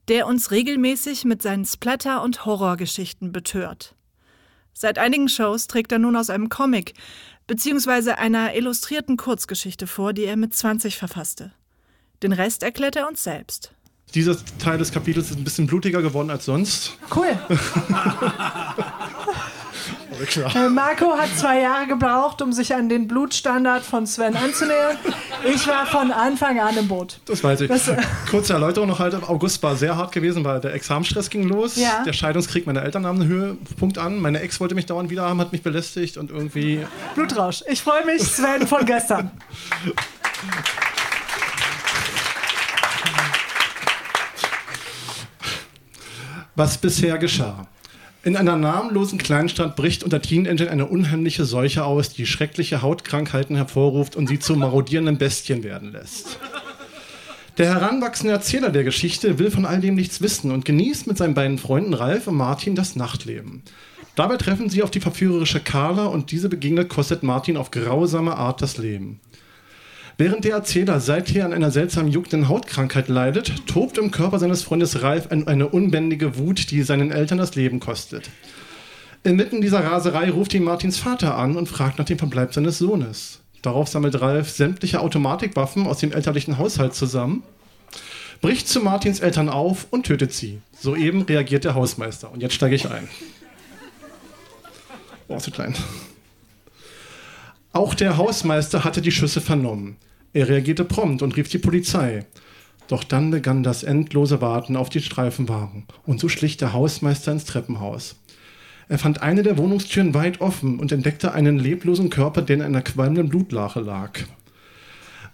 der 0.09 0.27
uns 0.27 0.51
regelmäßig 0.51 1.25
mit 1.25 1.41
seinen 1.41 1.65
Splatter- 1.65 2.23
und 2.23 2.45
Horrorgeschichten 2.45 3.33
betört. 3.33 3.95
Seit 4.75 4.99
einigen 4.99 5.31
Shows 5.31 5.67
trägt 5.67 5.91
er 5.91 6.01
nun 6.01 6.17
aus 6.17 6.29
einem 6.29 6.51
Comic 6.51 6.93
bzw. 7.47 8.11
einer 8.11 8.55
illustrierten 8.57 9.17
Kurzgeschichte 9.17 9.87
vor, 9.87 10.13
die 10.13 10.25
er 10.25 10.37
mit 10.37 10.55
20 10.55 10.99
verfasste. 10.99 11.53
Den 12.23 12.33
Rest 12.33 12.63
erklärt 12.63 12.97
er 12.97 13.09
uns 13.09 13.25
selbst. 13.25 13.73
Dieser 14.15 14.37
Teil 14.59 14.77
des 14.77 14.93
Kapitels 14.93 15.31
ist 15.31 15.39
ein 15.39 15.45
bisschen 15.45 15.67
blutiger 15.67 16.03
geworden 16.03 16.29
als 16.29 16.45
sonst. 16.45 16.99
Cool. 17.15 17.39
Äh, 20.55 20.69
Marco 20.69 21.17
hat 21.17 21.29
zwei 21.37 21.61
Jahre 21.61 21.87
gebraucht, 21.87 22.43
um 22.43 22.53
sich 22.53 22.75
an 22.75 22.89
den 22.89 23.07
Blutstandard 23.07 23.85
von 23.85 24.07
Sven 24.07 24.37
anzunähern. 24.37 24.97
Ich 25.45 25.67
war 25.67 25.87
von 25.87 26.11
Anfang 26.11 26.59
an 26.59 26.77
im 26.77 26.89
Boot. 26.89 27.21
Das 27.27 27.43
weiß 27.45 27.63
ich. 27.63 27.69
Das, 27.69 27.91
Kurze 28.31 28.55
Erläuterung 28.55 28.89
noch 28.89 28.99
halt. 28.99 29.15
August 29.15 29.63
war 29.63 29.77
sehr 29.77 29.97
hart 29.97 30.13
gewesen, 30.13 30.45
weil 30.45 30.61
der 30.61 30.75
Examenstress 30.75 31.31
ging 31.31 31.45
los. 31.45 31.77
Ja. 31.77 32.03
Der 32.05 32.13
Scheidungskrieg 32.13 32.67
meiner 32.67 32.83
Eltern 32.83 33.03
nahm 33.03 33.21
einen 33.21 33.29
Höhepunkt 33.29 33.99
an. 33.99 34.21
Meine 34.21 34.41
Ex 34.41 34.61
wollte 34.61 34.75
mich 34.75 34.87
dauernd 34.87 35.11
wieder 35.11 35.23
haben, 35.23 35.41
hat 35.41 35.53
mich 35.53 35.63
belästigt 35.63 36.17
und 36.17 36.31
irgendwie. 36.31 36.85
Blutrausch. 37.15 37.63
Ich 37.69 37.83
freue 37.83 38.05
mich, 38.05 38.23
Sven 38.23 38.67
von 38.67 38.85
gestern. 38.85 39.31
Was 46.55 46.77
bisher 46.77 47.19
geschah. 47.19 47.69
In 48.29 48.37
einer 48.37 48.57
namenlosen 48.57 49.17
Kleinstadt 49.17 49.75
bricht 49.75 50.05
unter 50.05 50.21
Teenagern 50.21 50.69
eine 50.69 50.85
unheimliche 50.85 51.47
Seuche 51.47 51.87
aus, 51.87 52.11
die 52.11 52.27
schreckliche 52.27 52.83
Hautkrankheiten 52.83 53.57
hervorruft 53.57 54.17
und 54.17 54.27
sie 54.27 54.39
zu 54.39 54.55
marodierenden 54.55 55.17
Bestien 55.17 55.63
werden 55.63 55.93
lässt. 55.93 56.39
Der 57.57 57.73
heranwachsende 57.73 58.35
Erzähler 58.35 58.69
der 58.69 58.85
Geschichte 58.85 59.39
will 59.39 59.51
von 59.51 59.65
all 59.65 59.81
dem 59.81 59.95
nichts 59.95 60.21
wissen 60.21 60.51
und 60.51 60.67
genießt 60.67 61.07
mit 61.07 61.17
seinen 61.17 61.33
beiden 61.33 61.57
Freunden 61.57 61.95
Ralf 61.95 62.27
und 62.27 62.35
Martin 62.35 62.75
das 62.75 62.97
Nachtleben. 62.97 63.63
Dabei 64.15 64.37
treffen 64.37 64.69
sie 64.69 64.83
auf 64.83 64.91
die 64.91 65.01
verführerische 65.01 65.61
Carla 65.61 66.05
und 66.05 66.31
diese 66.31 66.51
begegnet 66.51 66.91
kostet 66.91 67.23
Martin 67.23 67.57
auf 67.57 67.71
grausame 67.71 68.37
Art 68.37 68.61
das 68.61 68.77
Leben. 68.77 69.21
Während 70.21 70.45
der 70.45 70.55
Erzähler 70.55 70.99
seither 70.99 71.45
an 71.45 71.53
einer 71.53 71.71
seltsamen 71.71 72.11
juckenden 72.11 72.49
Hautkrankheit 72.49 73.07
leidet, 73.07 73.69
tobt 73.69 73.99
im 73.99 74.11
Körper 74.11 74.41
seines 74.41 74.65
Freundes 74.65 75.01
Ralf 75.01 75.29
eine 75.31 75.69
unbändige 75.69 76.37
Wut, 76.37 76.73
die 76.73 76.83
seinen 76.83 77.13
Eltern 77.13 77.39
das 77.39 77.55
Leben 77.55 77.79
kostet. 77.79 78.29
Inmitten 79.23 79.61
dieser 79.61 79.85
Raserei 79.85 80.29
ruft 80.31 80.55
ihn 80.55 80.65
Martins 80.65 80.99
Vater 80.99 81.37
an 81.37 81.57
und 81.57 81.69
fragt 81.69 82.01
nach 82.01 82.05
dem 82.05 82.19
Verbleib 82.19 82.53
seines 82.53 82.79
Sohnes. 82.79 83.43
Darauf 83.63 83.87
sammelt 83.87 84.21
Ralf 84.21 84.51
sämtliche 84.51 85.01
Automatikwaffen 85.01 85.87
aus 85.87 85.99
dem 85.99 86.11
elterlichen 86.11 86.59
Haushalt 86.59 86.97
zusammen, 86.97 87.45
bricht 88.41 88.67
zu 88.67 88.81
Martins 88.81 89.21
Eltern 89.21 89.49
auf 89.49 89.87
und 89.91 90.07
tötet 90.07 90.33
sie. 90.33 90.61
Soeben 90.77 91.23
reagiert 91.23 91.63
der 91.63 91.77
Hausmeister. 91.77 92.33
Und 92.33 92.43
jetzt 92.43 92.55
steige 92.55 92.75
ich 92.75 92.91
ein. 92.91 93.09
Oh, 95.29 95.39
zu 95.39 95.53
klein. 95.53 95.77
Auch 97.73 97.95
der 97.95 98.17
Hausmeister 98.17 98.83
hatte 98.83 99.01
die 99.01 99.13
Schüsse 99.13 99.41
vernommen. 99.41 99.97
Er 100.39 100.49
reagierte 100.49 100.85
prompt 100.85 101.23
und 101.23 101.37
rief 101.37 101.49
die 101.49 101.59
Polizei. 101.59 102.25
Doch 102.87 103.03
dann 103.03 103.33
begann 103.33 103.65
das 103.65 103.83
endlose 103.83 104.41
Warten 104.41 104.77
auf 104.77 104.89
die 104.89 105.01
Streifenwagen 105.01 105.83
und 106.07 106.21
so 106.21 106.29
schlich 106.29 106.57
der 106.57 106.73
Hausmeister 106.73 107.33
ins 107.33 107.45
Treppenhaus. 107.45 108.15
Er 108.89 109.01
fand 109.01 109.21
eine 109.21 109.43
der 109.43 109.59
Wohnungstüren 109.59 110.15
weit 110.15 110.41
offen 110.41 110.79
und 110.79 110.93
entdeckte 110.93 111.33
einen 111.33 111.59
leblosen 111.59 112.09
Körper, 112.09 112.43
der 112.43 112.55
in 112.55 112.63
einer 112.63 112.83
qualmenden 112.83 113.29
Blutlache 113.29 113.81
lag. 113.81 114.21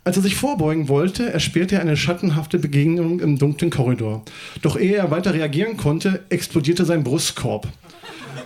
Als 0.04 0.16
er 0.16 0.22
sich 0.22 0.36
vorbeugen 0.36 0.88
wollte, 0.88 1.30
erspähte 1.30 1.74
er 1.74 1.82
eine 1.82 1.98
schattenhafte 1.98 2.58
Begegnung 2.58 3.20
im 3.20 3.38
dunklen 3.38 3.70
Korridor. 3.70 4.24
Doch 4.62 4.78
ehe 4.78 4.96
er 4.96 5.10
weiter 5.10 5.34
reagieren 5.34 5.76
konnte, 5.76 6.24
explodierte 6.30 6.86
sein 6.86 7.04
Brustkorb. 7.04 7.68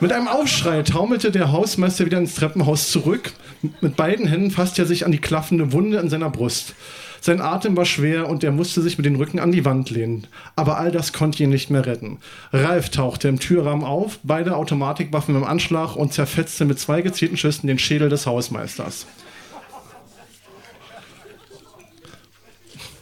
Mit 0.01 0.13
einem 0.13 0.29
Aufschrei 0.29 0.83
taumelte 0.83 1.33
der 1.33 1.51
Hausmeister 1.51 2.07
wieder 2.07 2.19
ins 2.19 2.37
Treppenhaus 2.37 2.93
zurück. 2.93 3.33
Mit 3.81 3.97
beiden 3.97 4.29
Händen 4.29 4.53
fasste 4.53 4.83
er 4.83 4.87
sich 4.87 5.05
an 5.05 5.11
die 5.11 5.21
klaffende 5.21 5.73
Wunde 5.73 5.99
an 5.99 6.09
seiner 6.09 6.31
Brust. 6.31 6.77
Sein 7.21 7.41
Atem 7.41 7.77
war 7.77 7.85
schwer 7.85 8.29
und 8.29 8.45
er 8.45 8.53
musste 8.53 8.81
sich 8.81 8.97
mit 8.97 9.07
dem 9.07 9.17
Rücken 9.17 9.41
an 9.41 9.51
die 9.51 9.65
Wand 9.65 9.91
lehnen. 9.91 10.29
Aber 10.55 10.79
all 10.79 10.93
das 10.93 11.13
konnte 11.13 11.43
ihn 11.43 11.51
nicht 11.51 11.71
mehr 11.71 11.85
retten. 11.85 12.19
Ralf 12.53 12.91
tauchte 12.91 13.27
im 13.27 13.41
Türrahmen 13.41 13.85
auf, 13.85 14.21
beide 14.23 14.55
Automatikwaffen 14.55 15.35
im 15.35 15.43
Anschlag 15.43 15.97
und 15.97 16.13
zerfetzte 16.13 16.65
mit 16.65 16.79
zwei 16.79 17.03
gezielten 17.03 17.37
Schüssen 17.37 17.67
den 17.67 17.81
Schädel 17.81 18.09
des 18.09 18.25
Hausmeisters. 18.25 19.07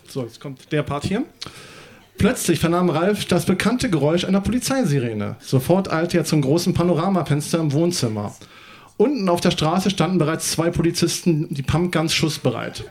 So, 0.08 0.22
jetzt 0.22 0.40
kommt 0.40 0.72
der 0.72 0.82
Part 0.82 1.04
hier. 1.04 1.24
Plötzlich 2.18 2.60
vernahm 2.60 2.88
Ralf 2.88 3.26
das 3.26 3.44
bekannte 3.44 3.90
Geräusch 3.90 4.24
einer 4.24 4.40
Polizeisirene. 4.40 5.36
Sofort 5.40 5.92
eilte 5.92 6.16
er 6.16 6.24
zum 6.24 6.40
großen 6.40 6.72
Panoramafenster 6.72 7.58
im 7.58 7.72
Wohnzimmer. 7.72 8.34
Unten 8.96 9.28
auf 9.28 9.42
der 9.42 9.50
Straße 9.50 9.90
standen 9.90 10.18
bereits 10.18 10.50
zwei 10.52 10.70
Polizisten, 10.70 11.52
die 11.52 11.62
Pumpguns 11.62 12.14
schussbereit. 12.14 12.84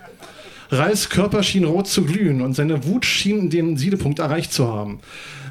Reis 0.70 1.10
Körper 1.10 1.42
schien 1.42 1.66
rot 1.66 1.88
zu 1.88 2.06
glühen 2.06 2.42
und 2.42 2.54
seine 2.54 2.86
Wut 2.86 3.06
schien 3.06 3.50
den 3.50 3.78
Siedepunkt 3.78 4.20
erreicht 4.20 4.54
zu 4.54 4.68
haben. 4.68 5.00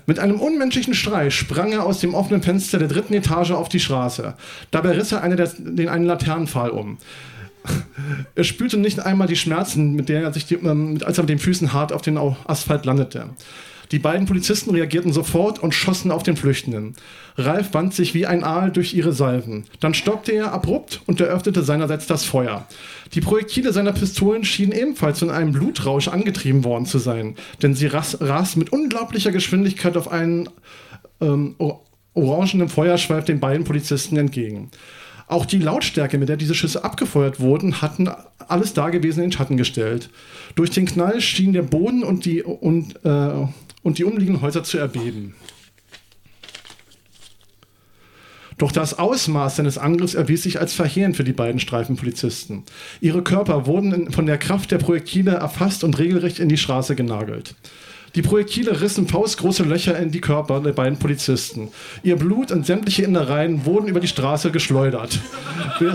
Mit 0.06 0.18
einem 0.18 0.38
unmenschlichen 0.38 0.94
Schrei 0.94 1.30
sprang 1.30 1.72
er 1.72 1.84
aus 1.84 2.00
dem 2.00 2.14
offenen 2.14 2.42
Fenster 2.42 2.78
der 2.78 2.88
dritten 2.88 3.14
Etage 3.14 3.52
auf 3.52 3.68
die 3.68 3.80
Straße. 3.80 4.34
Dabei 4.70 4.92
riss 4.92 5.12
er 5.12 5.22
eine 5.22 5.36
der, 5.36 5.50
den 5.58 5.88
einen 5.88 6.04
Laternenpfahl 6.04 6.70
um. 6.70 6.98
Er 8.34 8.44
spürte 8.44 8.76
nicht 8.76 9.00
einmal 9.00 9.28
die 9.28 9.36
Schmerzen, 9.36 9.94
mit 9.94 10.08
der 10.08 10.22
er 10.22 10.32
sich 10.32 10.46
die, 10.46 10.56
ähm, 10.56 10.98
als 11.04 11.18
er 11.18 11.22
mit 11.22 11.30
den 11.30 11.38
Füßen 11.38 11.72
hart 11.72 11.92
auf 11.92 12.02
den 12.02 12.18
Asphalt 12.18 12.84
landete. 12.84 13.30
Die 13.90 13.98
beiden 13.98 14.26
Polizisten 14.26 14.70
reagierten 14.70 15.12
sofort 15.12 15.62
und 15.62 15.74
schossen 15.74 16.10
auf 16.10 16.22
den 16.22 16.36
Flüchtenden. 16.36 16.94
Ralf 17.36 17.70
band 17.70 17.94
sich 17.94 18.14
wie 18.14 18.26
ein 18.26 18.42
Aal 18.42 18.72
durch 18.72 18.94
ihre 18.94 19.12
Salven. 19.12 19.64
Dann 19.80 19.94
stockte 19.94 20.32
er 20.32 20.52
abrupt 20.52 21.02
und 21.06 21.20
eröffnete 21.20 21.62
seinerseits 21.62 22.06
das 22.06 22.24
Feuer. 22.24 22.66
Die 23.12 23.20
Projektile 23.20 23.72
seiner 23.72 23.92
Pistolen 23.92 24.44
schienen 24.44 24.72
ebenfalls 24.72 25.18
von 25.18 25.30
einem 25.30 25.52
Blutrausch 25.52 26.08
angetrieben 26.08 26.64
worden 26.64 26.86
zu 26.86 26.98
sein, 26.98 27.36
denn 27.62 27.74
sie 27.74 27.86
ras 27.86 28.18
rasten 28.20 28.60
mit 28.60 28.72
unglaublicher 28.72 29.32
Geschwindigkeit 29.32 29.96
auf 29.96 30.10
einen 30.10 30.48
ähm, 31.20 31.54
orangenen 32.14 32.68
Feuerschweif 32.68 33.24
den 33.24 33.40
beiden 33.40 33.64
Polizisten 33.64 34.16
entgegen. 34.16 34.70
Auch 35.26 35.46
die 35.46 35.58
Lautstärke, 35.58 36.18
mit 36.18 36.28
der 36.28 36.36
diese 36.36 36.54
Schüsse 36.54 36.84
abgefeuert 36.84 37.40
wurden, 37.40 37.80
hatten 37.80 38.10
alles 38.46 38.74
Dagewesene 38.74 39.24
in 39.24 39.32
Schatten 39.32 39.56
gestellt. 39.56 40.10
Durch 40.54 40.70
den 40.70 40.86
Knall 40.86 41.20
schien 41.20 41.52
der 41.52 41.62
Boden 41.62 42.04
und 42.04 42.24
die, 42.24 42.42
und, 42.42 43.04
äh, 43.04 43.46
und 43.82 43.98
die 43.98 44.04
umliegenden 44.04 44.42
Häuser 44.42 44.64
zu 44.64 44.78
erbeben. 44.78 45.34
Doch 48.58 48.70
das 48.70 48.98
Ausmaß 48.98 49.56
seines 49.56 49.78
Angriffs 49.78 50.14
erwies 50.14 50.44
sich 50.44 50.60
als 50.60 50.74
verheerend 50.74 51.16
für 51.16 51.24
die 51.24 51.32
beiden 51.32 51.58
Streifenpolizisten. 51.58 52.62
Ihre 53.00 53.22
Körper 53.22 53.66
wurden 53.66 54.12
von 54.12 54.26
der 54.26 54.38
Kraft 54.38 54.70
der 54.70 54.78
Projektile 54.78 55.32
erfasst 55.32 55.82
und 55.82 55.98
regelrecht 55.98 56.38
in 56.38 56.48
die 56.48 56.56
Straße 56.56 56.94
genagelt. 56.94 57.56
Die 58.14 58.22
Projektile 58.22 58.80
rissen 58.80 59.08
faustgroße 59.08 59.64
Löcher 59.64 59.98
in 59.98 60.10
die 60.10 60.20
Körper 60.20 60.60
der 60.60 60.72
beiden 60.72 60.98
Polizisten. 60.98 61.68
Ihr 62.02 62.16
Blut 62.16 62.52
und 62.52 62.64
sämtliche 62.64 63.02
Innereien 63.02 63.64
wurden 63.66 63.88
über 63.88 64.00
die 64.00 64.08
Straße 64.08 64.50
geschleudert. 64.50 65.18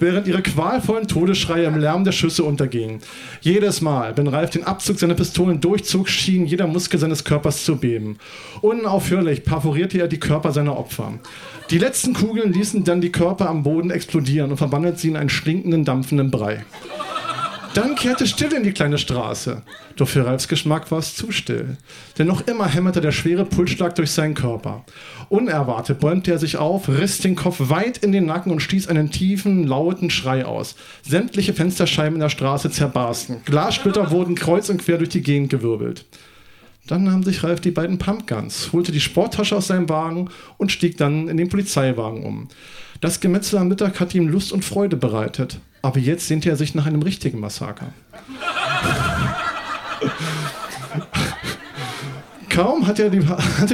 während 0.00 0.26
ihre 0.26 0.42
qualvollen 0.42 1.08
Todesschreie 1.08 1.64
im 1.64 1.78
Lärm 1.78 2.04
der 2.04 2.12
Schüsse 2.12 2.44
untergingen. 2.44 3.00
Jedes 3.40 3.80
Mal, 3.80 4.16
wenn 4.16 4.28
Ralf 4.28 4.50
den 4.50 4.64
Abzug 4.64 4.98
seiner 4.98 5.14
Pistolen 5.14 5.60
durchzog, 5.60 6.08
schien 6.08 6.46
jeder 6.46 6.66
Muskel 6.66 6.98
seines 6.98 7.24
Körpers 7.24 7.64
zu 7.64 7.76
beben. 7.76 8.18
Unaufhörlich 8.60 9.44
perforierte 9.44 9.98
er 9.98 10.08
die 10.08 10.20
Körper 10.20 10.52
seiner 10.52 10.76
Opfer. 10.76 11.12
Die 11.70 11.78
letzten 11.78 12.14
Kugeln 12.14 12.52
ließen 12.52 12.84
dann 12.84 13.00
die 13.00 13.12
Körper 13.12 13.48
am 13.48 13.62
Boden 13.62 13.90
explodieren 13.90 14.50
und 14.50 14.56
verwandelten 14.56 14.98
sie 14.98 15.08
in 15.08 15.16
einen 15.16 15.28
stinkenden, 15.28 15.84
dampfenden 15.84 16.30
Brei. 16.30 16.64
Dann 17.78 17.94
kehrte 17.94 18.26
Stille 18.26 18.56
in 18.56 18.64
die 18.64 18.72
kleine 18.72 18.98
Straße. 18.98 19.62
Doch 19.94 20.08
für 20.08 20.26
Ralfs 20.26 20.48
Geschmack 20.48 20.90
war 20.90 20.98
es 20.98 21.14
zu 21.14 21.30
still. 21.30 21.76
Denn 22.18 22.26
noch 22.26 22.44
immer 22.48 22.66
hämmerte 22.66 23.00
der 23.00 23.12
schwere 23.12 23.44
Pulsschlag 23.44 23.94
durch 23.94 24.10
seinen 24.10 24.34
Körper. 24.34 24.84
Unerwartet 25.28 26.00
bäumte 26.00 26.32
er 26.32 26.38
sich 26.40 26.56
auf, 26.56 26.88
riss 26.88 27.18
den 27.18 27.36
Kopf 27.36 27.70
weit 27.70 27.98
in 27.98 28.10
den 28.10 28.26
Nacken 28.26 28.50
und 28.50 28.58
stieß 28.58 28.88
einen 28.88 29.12
tiefen, 29.12 29.64
lauten 29.64 30.10
Schrei 30.10 30.44
aus. 30.44 30.74
Sämtliche 31.02 31.54
Fensterscheiben 31.54 32.14
in 32.14 32.20
der 32.20 32.30
Straße 32.30 32.68
zerbarsten. 32.68 33.42
Glassplitter 33.44 34.10
wurden 34.10 34.34
kreuz 34.34 34.68
und 34.70 34.78
quer 34.78 34.98
durch 34.98 35.10
die 35.10 35.22
Gegend 35.22 35.50
gewirbelt. 35.50 36.04
Dann 36.88 37.04
nahm 37.04 37.22
sich 37.22 37.44
Ralf 37.44 37.60
die 37.60 37.70
beiden 37.70 37.98
Pumpguns, 37.98 38.72
holte 38.72 38.90
die 38.90 39.00
Sporttasche 39.00 39.54
aus 39.54 39.68
seinem 39.68 39.88
Wagen 39.88 40.30
und 40.56 40.72
stieg 40.72 40.96
dann 40.96 41.28
in 41.28 41.36
den 41.36 41.48
Polizeiwagen 41.48 42.24
um. 42.24 42.48
Das 43.00 43.20
Gemetzel 43.20 43.58
am 43.58 43.68
Mittag 43.68 44.00
hatte 44.00 44.18
ihm 44.18 44.28
Lust 44.28 44.52
und 44.52 44.64
Freude 44.64 44.96
bereitet. 44.96 45.60
Aber 45.82 46.00
jetzt 46.00 46.26
sehnt 46.26 46.44
er 46.46 46.56
sich 46.56 46.74
nach 46.74 46.86
einem 46.86 47.02
richtigen 47.02 47.38
Massaker. 47.38 47.92
Kaum 52.58 52.88
hatte, 52.88 53.08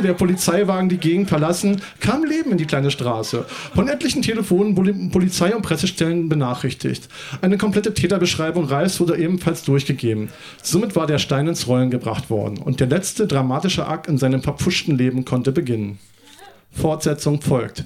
der 0.03 0.13
Polizeiwagen 0.13 0.91
die 0.91 0.99
Gegend 0.99 1.31
verlassen, 1.31 1.81
kam 2.01 2.23
Leben 2.23 2.53
in 2.53 2.59
die 2.59 2.67
kleine 2.67 2.91
Straße. 2.91 3.47
Von 3.75 3.89
etlichen 3.89 4.21
Telefonen 4.21 5.11
Polizei 5.11 5.57
und 5.57 5.63
Pressestellen 5.63 6.29
benachrichtigt. 6.29 7.09
Eine 7.41 7.57
komplette 7.57 7.95
Täterbeschreibung 7.95 8.67
Reis 8.67 9.01
wurde 9.01 9.17
ebenfalls 9.17 9.63
durchgegeben. 9.63 10.29
Somit 10.63 10.97
war 10.97 11.07
der 11.07 11.19
Stein 11.19 11.49
ins 11.49 11.67
Rollen 11.67 11.89
gebracht 11.91 12.29
worden 12.29 12.59
und 12.59 12.81
der 12.81 12.89
letzte 12.89 13.27
dramatische 13.27 13.87
Akt 13.87 14.07
in 14.07 14.19
seinem 14.19 14.43
verpfuschten 14.43 14.99
Leben 14.99 15.25
konnte 15.25 15.53
beginnen. 15.53 15.99
Fortsetzung 16.71 17.41
folgt. 17.41 17.85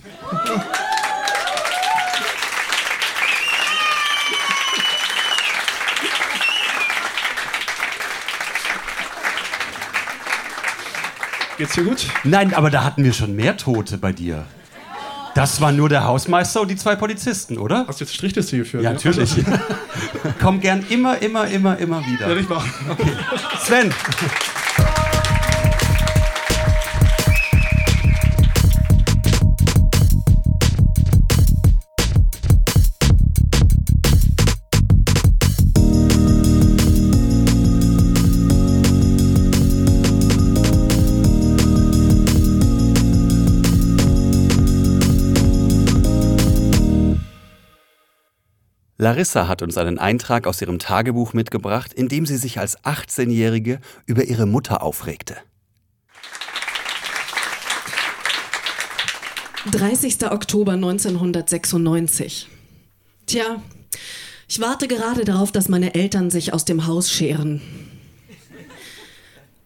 Geht's 11.59 11.75
dir 11.75 11.85
gut? 11.85 12.07
Nein, 12.25 12.55
aber 12.55 12.71
da 12.71 12.85
hatten 12.85 13.03
wir 13.03 13.13
schon 13.13 13.35
mehr 13.35 13.57
Tote 13.57 13.99
bei 13.99 14.13
dir. 14.13 14.47
Das 15.35 15.61
war 15.61 15.73
nur 15.73 15.89
der 15.89 16.05
Hausmeister 16.05 16.61
und 16.61 16.69
die 16.69 16.77
zwei 16.77 16.97
Polizisten, 16.97 17.59
oder? 17.59 17.85
Hast 17.87 18.01
du 18.01 18.05
jetzt 18.05 18.15
Strichliste 18.15 18.57
geführt? 18.57 18.83
Ja, 18.83 18.93
natürlich. 18.93 19.35
Komm 20.41 20.61
gern 20.61 20.85
immer, 20.89 21.21
immer, 21.21 21.47
immer, 21.49 21.77
immer 21.79 22.05
wieder. 22.07 22.29
Werde 22.29 22.41
ich 22.41 22.49
machen. 22.49 22.73
Okay. 22.89 23.13
Sven. 23.61 23.95
Larissa 49.01 49.47
hat 49.47 49.63
uns 49.63 49.79
einen 49.79 50.01
Eintrag 50.01 50.49
aus 50.49 50.61
ihrem 50.61 50.81
Tagebuch 50.81 51.33
mitgebracht, 51.33 51.93
in 51.93 52.09
dem 52.09 52.27
sie 52.27 52.37
sich 52.37 52.59
als 52.59 52.77
18-Jährige 52.83 53.79
über 54.07 54.25
ihre 54.25 54.45
Mutter 54.45 54.83
aufregte. 54.83 55.37
30. 59.71 60.33
Oktober 60.33 60.73
1996. 60.73 62.49
Tja, 63.27 63.63
ich 64.49 64.61
warte 64.61 64.89
gerade 64.89 65.25
darauf, 65.25 65.53
dass 65.53 65.69
meine 65.69 65.95
Eltern 65.95 66.31
sich 66.31 66.53
aus 66.53 66.65
dem 66.65 66.89
Haus 66.89 67.13
scheren. 67.13 67.61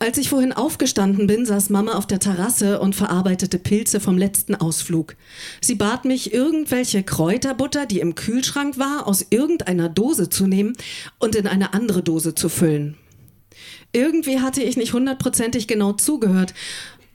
Als 0.02 0.18
ich 0.18 0.30
vorhin 0.30 0.52
aufgestanden 0.52 1.28
bin, 1.28 1.46
saß 1.46 1.70
Mama 1.70 1.92
auf 1.92 2.08
der 2.08 2.18
Terrasse 2.18 2.80
und 2.80 2.96
verarbeitete 2.96 3.56
Pilze 3.56 4.00
vom 4.00 4.18
letzten 4.18 4.56
Ausflug. 4.56 5.14
Sie 5.60 5.76
bat 5.76 6.04
mich, 6.04 6.34
irgendwelche 6.34 7.04
Kräuterbutter, 7.04 7.86
die 7.86 8.00
im 8.00 8.16
Kühlschrank 8.16 8.80
war, 8.80 9.06
aus 9.06 9.24
irgendeiner 9.30 9.88
Dose 9.88 10.28
zu 10.28 10.48
nehmen 10.48 10.72
und 11.20 11.36
in 11.36 11.46
eine 11.46 11.72
andere 11.72 12.02
Dose 12.02 12.34
zu 12.34 12.48
füllen. 12.48 12.96
Irgendwie 13.92 14.40
hatte 14.40 14.60
ich 14.64 14.76
nicht 14.76 14.92
hundertprozentig 14.92 15.68
genau 15.68 15.92
zugehört 15.92 16.52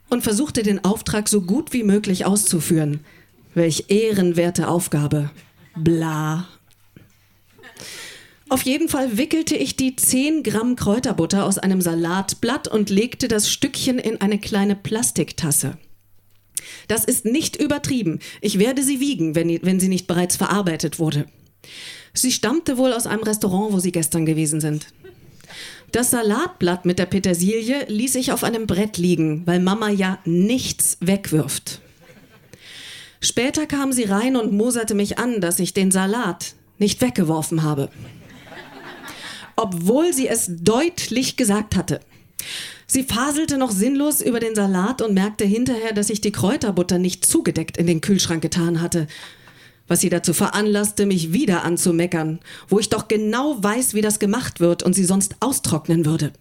und 0.07 0.23
versuchte 0.23 0.63
den 0.63 0.85
Auftrag 0.85 1.27
so 1.27 1.41
gut 1.41 1.73
wie 1.73 1.83
möglich 1.83 2.25
auszuführen. 2.25 3.01
Welch 3.53 3.87
ehrenwerte 3.89 4.69
Aufgabe. 4.69 5.29
Bla. 5.75 6.47
Auf 8.49 8.61
jeden 8.61 8.87
Fall 8.87 9.17
wickelte 9.17 9.55
ich 9.55 9.75
die 9.75 9.95
10 9.95 10.43
Gramm 10.43 10.77
Kräuterbutter 10.77 11.45
aus 11.45 11.57
einem 11.57 11.81
Salatblatt 11.81 12.69
und 12.69 12.89
legte 12.89 13.27
das 13.27 13.51
Stückchen 13.51 13.99
in 13.99 14.21
eine 14.21 14.39
kleine 14.39 14.75
Plastiktasse. 14.75 15.77
Das 16.87 17.03
ist 17.03 17.25
nicht 17.25 17.57
übertrieben. 17.57 18.19
Ich 18.39 18.57
werde 18.57 18.83
sie 18.83 19.01
wiegen, 19.01 19.35
wenn, 19.35 19.49
wenn 19.63 19.79
sie 19.81 19.89
nicht 19.89 20.07
bereits 20.07 20.37
verarbeitet 20.37 20.97
wurde. 20.97 21.25
Sie 22.13 22.31
stammte 22.31 22.77
wohl 22.77 22.93
aus 22.93 23.05
einem 23.05 23.23
Restaurant, 23.23 23.73
wo 23.73 23.79
Sie 23.79 23.91
gestern 23.91 24.25
gewesen 24.25 24.61
sind. 24.61 24.87
Das 25.91 26.11
Salatblatt 26.11 26.85
mit 26.85 26.99
der 26.99 27.05
Petersilie 27.05 27.85
ließ 27.87 28.15
ich 28.15 28.31
auf 28.31 28.43
einem 28.43 28.65
Brett 28.65 28.97
liegen, 28.97 29.45
weil 29.45 29.59
Mama 29.59 29.89
ja 29.89 30.19
nichts 30.25 30.97
wegwirft. 31.01 31.81
Später 33.19 33.65
kam 33.65 33.91
sie 33.91 34.03
rein 34.03 34.35
und 34.35 34.53
moserte 34.53 34.95
mich 34.95 35.17
an, 35.17 35.41
dass 35.41 35.59
ich 35.59 35.73
den 35.73 35.91
Salat 35.91 36.53
nicht 36.77 37.01
weggeworfen 37.01 37.63
habe 37.63 37.89
obwohl 39.57 40.13
sie 40.13 40.29
es 40.29 40.49
deutlich 40.49 41.35
gesagt 41.35 41.75
hatte. 41.75 41.99
Sie 42.85 43.03
faselte 43.03 43.57
noch 43.57 43.71
sinnlos 43.71 44.21
über 44.21 44.39
den 44.39 44.55
Salat 44.55 45.01
und 45.01 45.13
merkte 45.13 45.43
hinterher, 45.43 45.91
dass 45.91 46.09
ich 46.09 46.21
die 46.21 46.31
Kräuterbutter 46.31 46.99
nicht 46.99 47.25
zugedeckt 47.25 47.75
in 47.75 47.87
den 47.87 47.99
Kühlschrank 47.99 48.41
getan 48.41 48.81
hatte. 48.81 49.07
Was 49.89 49.99
sie 49.99 50.09
dazu 50.09 50.33
veranlasste, 50.33 51.05
mich 51.05 51.33
wieder 51.33 51.63
anzumeckern, 51.63 52.39
wo 52.69 52.79
ich 52.79 52.89
doch 52.89 53.07
genau 53.07 53.61
weiß, 53.61 53.93
wie 53.93 54.01
das 54.01 54.19
gemacht 54.19 54.61
wird 54.61 54.83
und 54.83 54.93
sie 54.93 55.05
sonst 55.05 55.35
austrocknen 55.41 56.05
würde. 56.05 56.31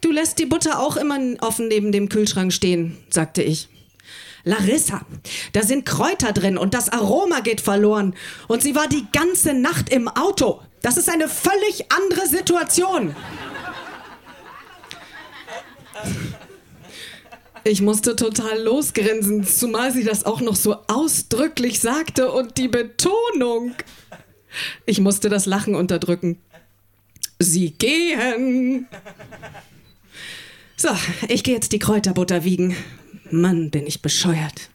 Du 0.00 0.12
lässt 0.12 0.38
die 0.38 0.46
Butter 0.46 0.80
auch 0.80 0.96
immer 0.96 1.18
offen 1.40 1.68
neben 1.68 1.90
dem 1.90 2.08
Kühlschrank 2.08 2.52
stehen, 2.52 2.96
sagte 3.10 3.42
ich. 3.42 3.68
Larissa, 4.44 5.06
da 5.52 5.62
sind 5.62 5.86
Kräuter 5.86 6.32
drin 6.32 6.58
und 6.58 6.74
das 6.74 6.90
Aroma 6.90 7.40
geht 7.40 7.62
verloren. 7.62 8.14
Und 8.46 8.62
sie 8.62 8.74
war 8.74 8.86
die 8.86 9.06
ganze 9.12 9.54
Nacht 9.54 9.88
im 9.88 10.06
Auto. 10.08 10.60
Das 10.84 10.98
ist 10.98 11.08
eine 11.08 11.28
völlig 11.28 11.90
andere 11.90 12.26
Situation. 12.26 13.16
Ich 17.64 17.80
musste 17.80 18.14
total 18.16 18.60
losgrinsen, 18.62 19.46
zumal 19.46 19.92
sie 19.92 20.04
das 20.04 20.24
auch 20.24 20.42
noch 20.42 20.56
so 20.56 20.76
ausdrücklich 20.86 21.80
sagte 21.80 22.30
und 22.30 22.58
die 22.58 22.68
Betonung. 22.68 23.74
Ich 24.84 25.00
musste 25.00 25.30
das 25.30 25.46
Lachen 25.46 25.74
unterdrücken. 25.74 26.38
Sie 27.38 27.70
gehen. 27.70 28.86
So, 30.76 30.90
ich 31.28 31.44
gehe 31.44 31.54
jetzt 31.54 31.72
die 31.72 31.78
Kräuterbutter 31.78 32.44
wiegen. 32.44 32.76
Mann, 33.30 33.70
bin 33.70 33.86
ich 33.86 34.02
bescheuert. 34.02 34.68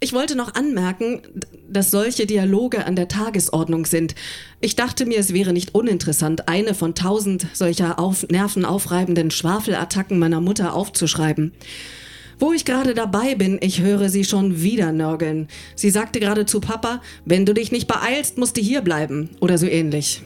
Ich 0.00 0.12
wollte 0.12 0.36
noch 0.36 0.54
anmerken, 0.54 1.22
dass 1.68 1.90
solche 1.90 2.24
Dialoge 2.24 2.86
an 2.86 2.94
der 2.94 3.08
Tagesordnung 3.08 3.84
sind. 3.84 4.14
Ich 4.60 4.76
dachte 4.76 5.06
mir, 5.06 5.18
es 5.18 5.32
wäre 5.32 5.52
nicht 5.52 5.74
uninteressant, 5.74 6.48
eine 6.48 6.74
von 6.74 6.94
tausend 6.94 7.48
solcher 7.52 7.98
auf, 7.98 8.28
nervenaufreibenden 8.28 9.32
Schwafelattacken 9.32 10.18
meiner 10.20 10.40
Mutter 10.40 10.74
aufzuschreiben. 10.74 11.52
Wo 12.38 12.52
ich 12.52 12.64
gerade 12.64 12.94
dabei 12.94 13.34
bin, 13.34 13.58
ich 13.60 13.80
höre 13.80 14.08
sie 14.08 14.24
schon 14.24 14.62
wieder 14.62 14.92
nörgeln. 14.92 15.48
Sie 15.74 15.90
sagte 15.90 16.20
gerade 16.20 16.46
zu 16.46 16.60
Papa, 16.60 17.02
wenn 17.24 17.44
du 17.44 17.52
dich 17.52 17.72
nicht 17.72 17.88
beeilst, 17.88 18.38
musst 18.38 18.56
du 18.56 18.60
hier 18.60 18.82
bleiben. 18.82 19.30
Oder 19.40 19.58
so 19.58 19.66
ähnlich. 19.66 20.22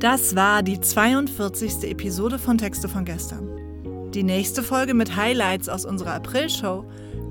Das 0.00 0.36
war 0.36 0.62
die 0.62 0.80
42. 0.80 1.90
Episode 1.90 2.38
von 2.38 2.56
Texte 2.56 2.88
von 2.88 3.04
gestern. 3.04 4.10
Die 4.14 4.22
nächste 4.22 4.62
Folge 4.62 4.94
mit 4.94 5.16
Highlights 5.16 5.68
aus 5.68 5.84
unserer 5.84 6.14
April-Show 6.14 6.84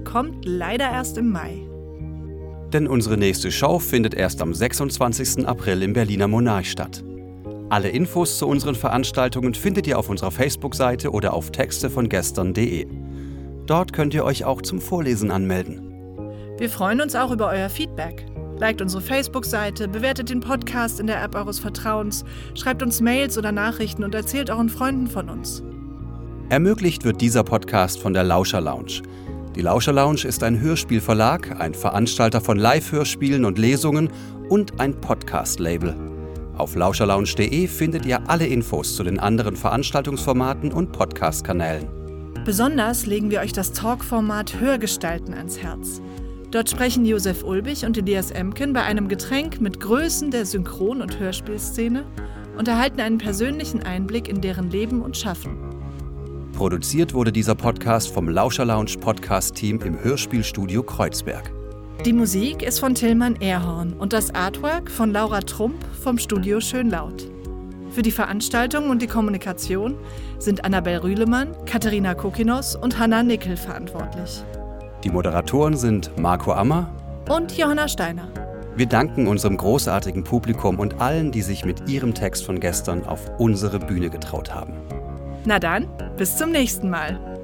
kommt 0.03 0.43
leider 0.43 0.91
erst 0.91 1.17
im 1.17 1.31
Mai. 1.31 1.61
Denn 2.73 2.89
unsere 2.89 3.15
nächste 3.15 3.53
Show 3.53 3.79
findet 3.79 4.13
erst 4.13 4.41
am 4.41 4.53
26. 4.53 5.47
April 5.47 5.81
im 5.81 5.93
Berliner 5.93 6.27
Monarch 6.27 6.69
statt. 6.69 7.05
Alle 7.69 7.87
Infos 7.87 8.37
zu 8.37 8.47
unseren 8.47 8.75
Veranstaltungen 8.75 9.53
findet 9.53 9.87
ihr 9.87 9.97
auf 9.97 10.09
unserer 10.09 10.31
Facebook-Seite 10.31 11.11
oder 11.11 11.33
auf 11.33 11.51
textevongestern.de. 11.51 12.85
Dort 13.65 13.93
könnt 13.93 14.13
ihr 14.13 14.25
euch 14.25 14.43
auch 14.43 14.61
zum 14.61 14.81
Vorlesen 14.81 15.31
anmelden. 15.31 15.93
Wir 16.57 16.69
freuen 16.69 16.99
uns 16.99 17.15
auch 17.15 17.31
über 17.31 17.47
euer 17.47 17.69
Feedback. 17.69 18.25
Liked 18.59 18.81
unsere 18.81 19.01
Facebook-Seite, 19.03 19.87
bewertet 19.87 20.29
den 20.29 20.39
Podcast 20.39 20.99
in 20.99 21.07
der 21.07 21.21
App 21.21 21.35
eures 21.35 21.59
Vertrauens, 21.59 22.25
schreibt 22.55 22.81
uns 22.81 23.01
Mails 23.01 23.37
oder 23.37 23.51
Nachrichten 23.51 24.03
und 24.03 24.15
erzählt 24.15 24.49
euren 24.49 24.69
Freunden 24.69 25.07
von 25.07 25.29
uns. 25.29 25.61
Ermöglicht 26.49 27.03
wird 27.03 27.21
dieser 27.21 27.43
Podcast 27.43 27.99
von 27.99 28.13
der 28.13 28.23
Lauscher 28.23 28.61
Lounge. 28.61 29.03
Die 29.55 29.61
Lauscher 29.61 29.93
Lounge 29.93 30.23
ist 30.25 30.43
ein 30.43 30.59
Hörspielverlag, 30.59 31.59
ein 31.59 31.73
Veranstalter 31.73 32.41
von 32.41 32.57
Live-Hörspielen 32.57 33.45
und 33.45 33.57
Lesungen 33.57 34.09
und 34.49 34.79
ein 34.79 34.99
Podcast-Label. 34.99 35.95
Auf 36.57 36.75
lauscherlounge.de 36.75 37.67
findet 37.67 38.05
ihr 38.07 38.27
alle 38.27 38.47
Infos 38.47 38.95
zu 38.95 39.03
den 39.03 39.19
anderen 39.19 39.55
Veranstaltungsformaten 39.55 40.71
und 40.71 40.91
Podcast-Kanälen. 40.91 41.87
Besonders 42.45 43.05
legen 43.05 43.29
wir 43.29 43.41
euch 43.41 43.53
das 43.53 43.73
Talk-Format 43.73 44.59
Hörgestalten 44.59 45.33
ans 45.33 45.59
Herz. 45.59 46.01
Dort 46.51 46.69
sprechen 46.69 47.05
Josef 47.05 47.43
Ulbich 47.43 47.85
und 47.85 47.97
Elias 47.97 48.31
Emken 48.31 48.71
bei 48.71 48.83
einem 48.83 49.09
Getränk 49.09 49.59
mit 49.59 49.81
Größen 49.81 50.31
der 50.31 50.45
Synchron- 50.45 51.01
und 51.01 51.19
Hörspielszene 51.19 52.05
und 52.57 52.67
erhalten 52.69 53.01
einen 53.01 53.17
persönlichen 53.17 53.83
Einblick 53.83 54.29
in 54.29 54.39
deren 54.39 54.71
Leben 54.71 55.01
und 55.01 55.17
Schaffen. 55.17 55.57
Produziert 56.53 57.13
wurde 57.13 57.33
dieser 57.33 57.53
Podcast 57.53 58.13
vom 58.13 58.29
Lauscher 58.29 58.63
Lounge 58.63 58.97
Podcast 58.99 59.55
Team 59.55 59.81
im 59.81 60.01
Hörspielstudio 60.01 60.83
Kreuzberg. 60.83 61.51
Die 62.05 62.13
Musik 62.13 62.63
ist 62.63 62.79
von 62.79 62.95
Tillmann 62.95 63.35
Erhorn 63.41 63.93
und 63.93 64.13
das 64.13 64.33
Artwork 64.33 64.89
von 64.89 65.11
Laura 65.11 65.41
Trump 65.41 65.75
vom 66.01 66.17
Studio 66.17 66.61
Schönlaut. 66.61 67.29
Für 67.91 68.01
die 68.03 68.11
Veranstaltung 68.11 68.89
und 68.89 69.01
die 69.01 69.07
Kommunikation 69.07 69.97
sind 70.39 70.63
Annabel 70.63 70.97
Rühlemann, 70.99 71.55
Katharina 71.65 72.13
Kokinos 72.13 72.75
und 72.75 72.97
Hanna 72.97 73.21
Nickel 73.21 73.57
verantwortlich. 73.57 74.43
Die 75.03 75.11
Moderatoren 75.11 75.77
sind 75.77 76.17
Marco 76.17 76.53
Ammer 76.53 76.89
und 77.29 77.55
Johanna 77.55 77.87
Steiner. 77.87 78.27
Wir 78.75 78.87
danken 78.87 79.27
unserem 79.27 79.57
großartigen 79.57 80.23
Publikum 80.23 80.79
und 80.79 80.99
allen, 80.99 81.31
die 81.31 81.43
sich 81.43 81.65
mit 81.65 81.87
ihrem 81.87 82.15
Text 82.15 82.45
von 82.45 82.59
gestern 82.59 83.05
auf 83.05 83.31
unsere 83.37 83.79
Bühne 83.79 84.09
getraut 84.09 84.53
haben. 84.53 84.73
Na 85.45 85.59
dann, 85.59 85.87
bis 86.17 86.35
zum 86.35 86.51
nächsten 86.51 86.89
Mal. 86.89 87.36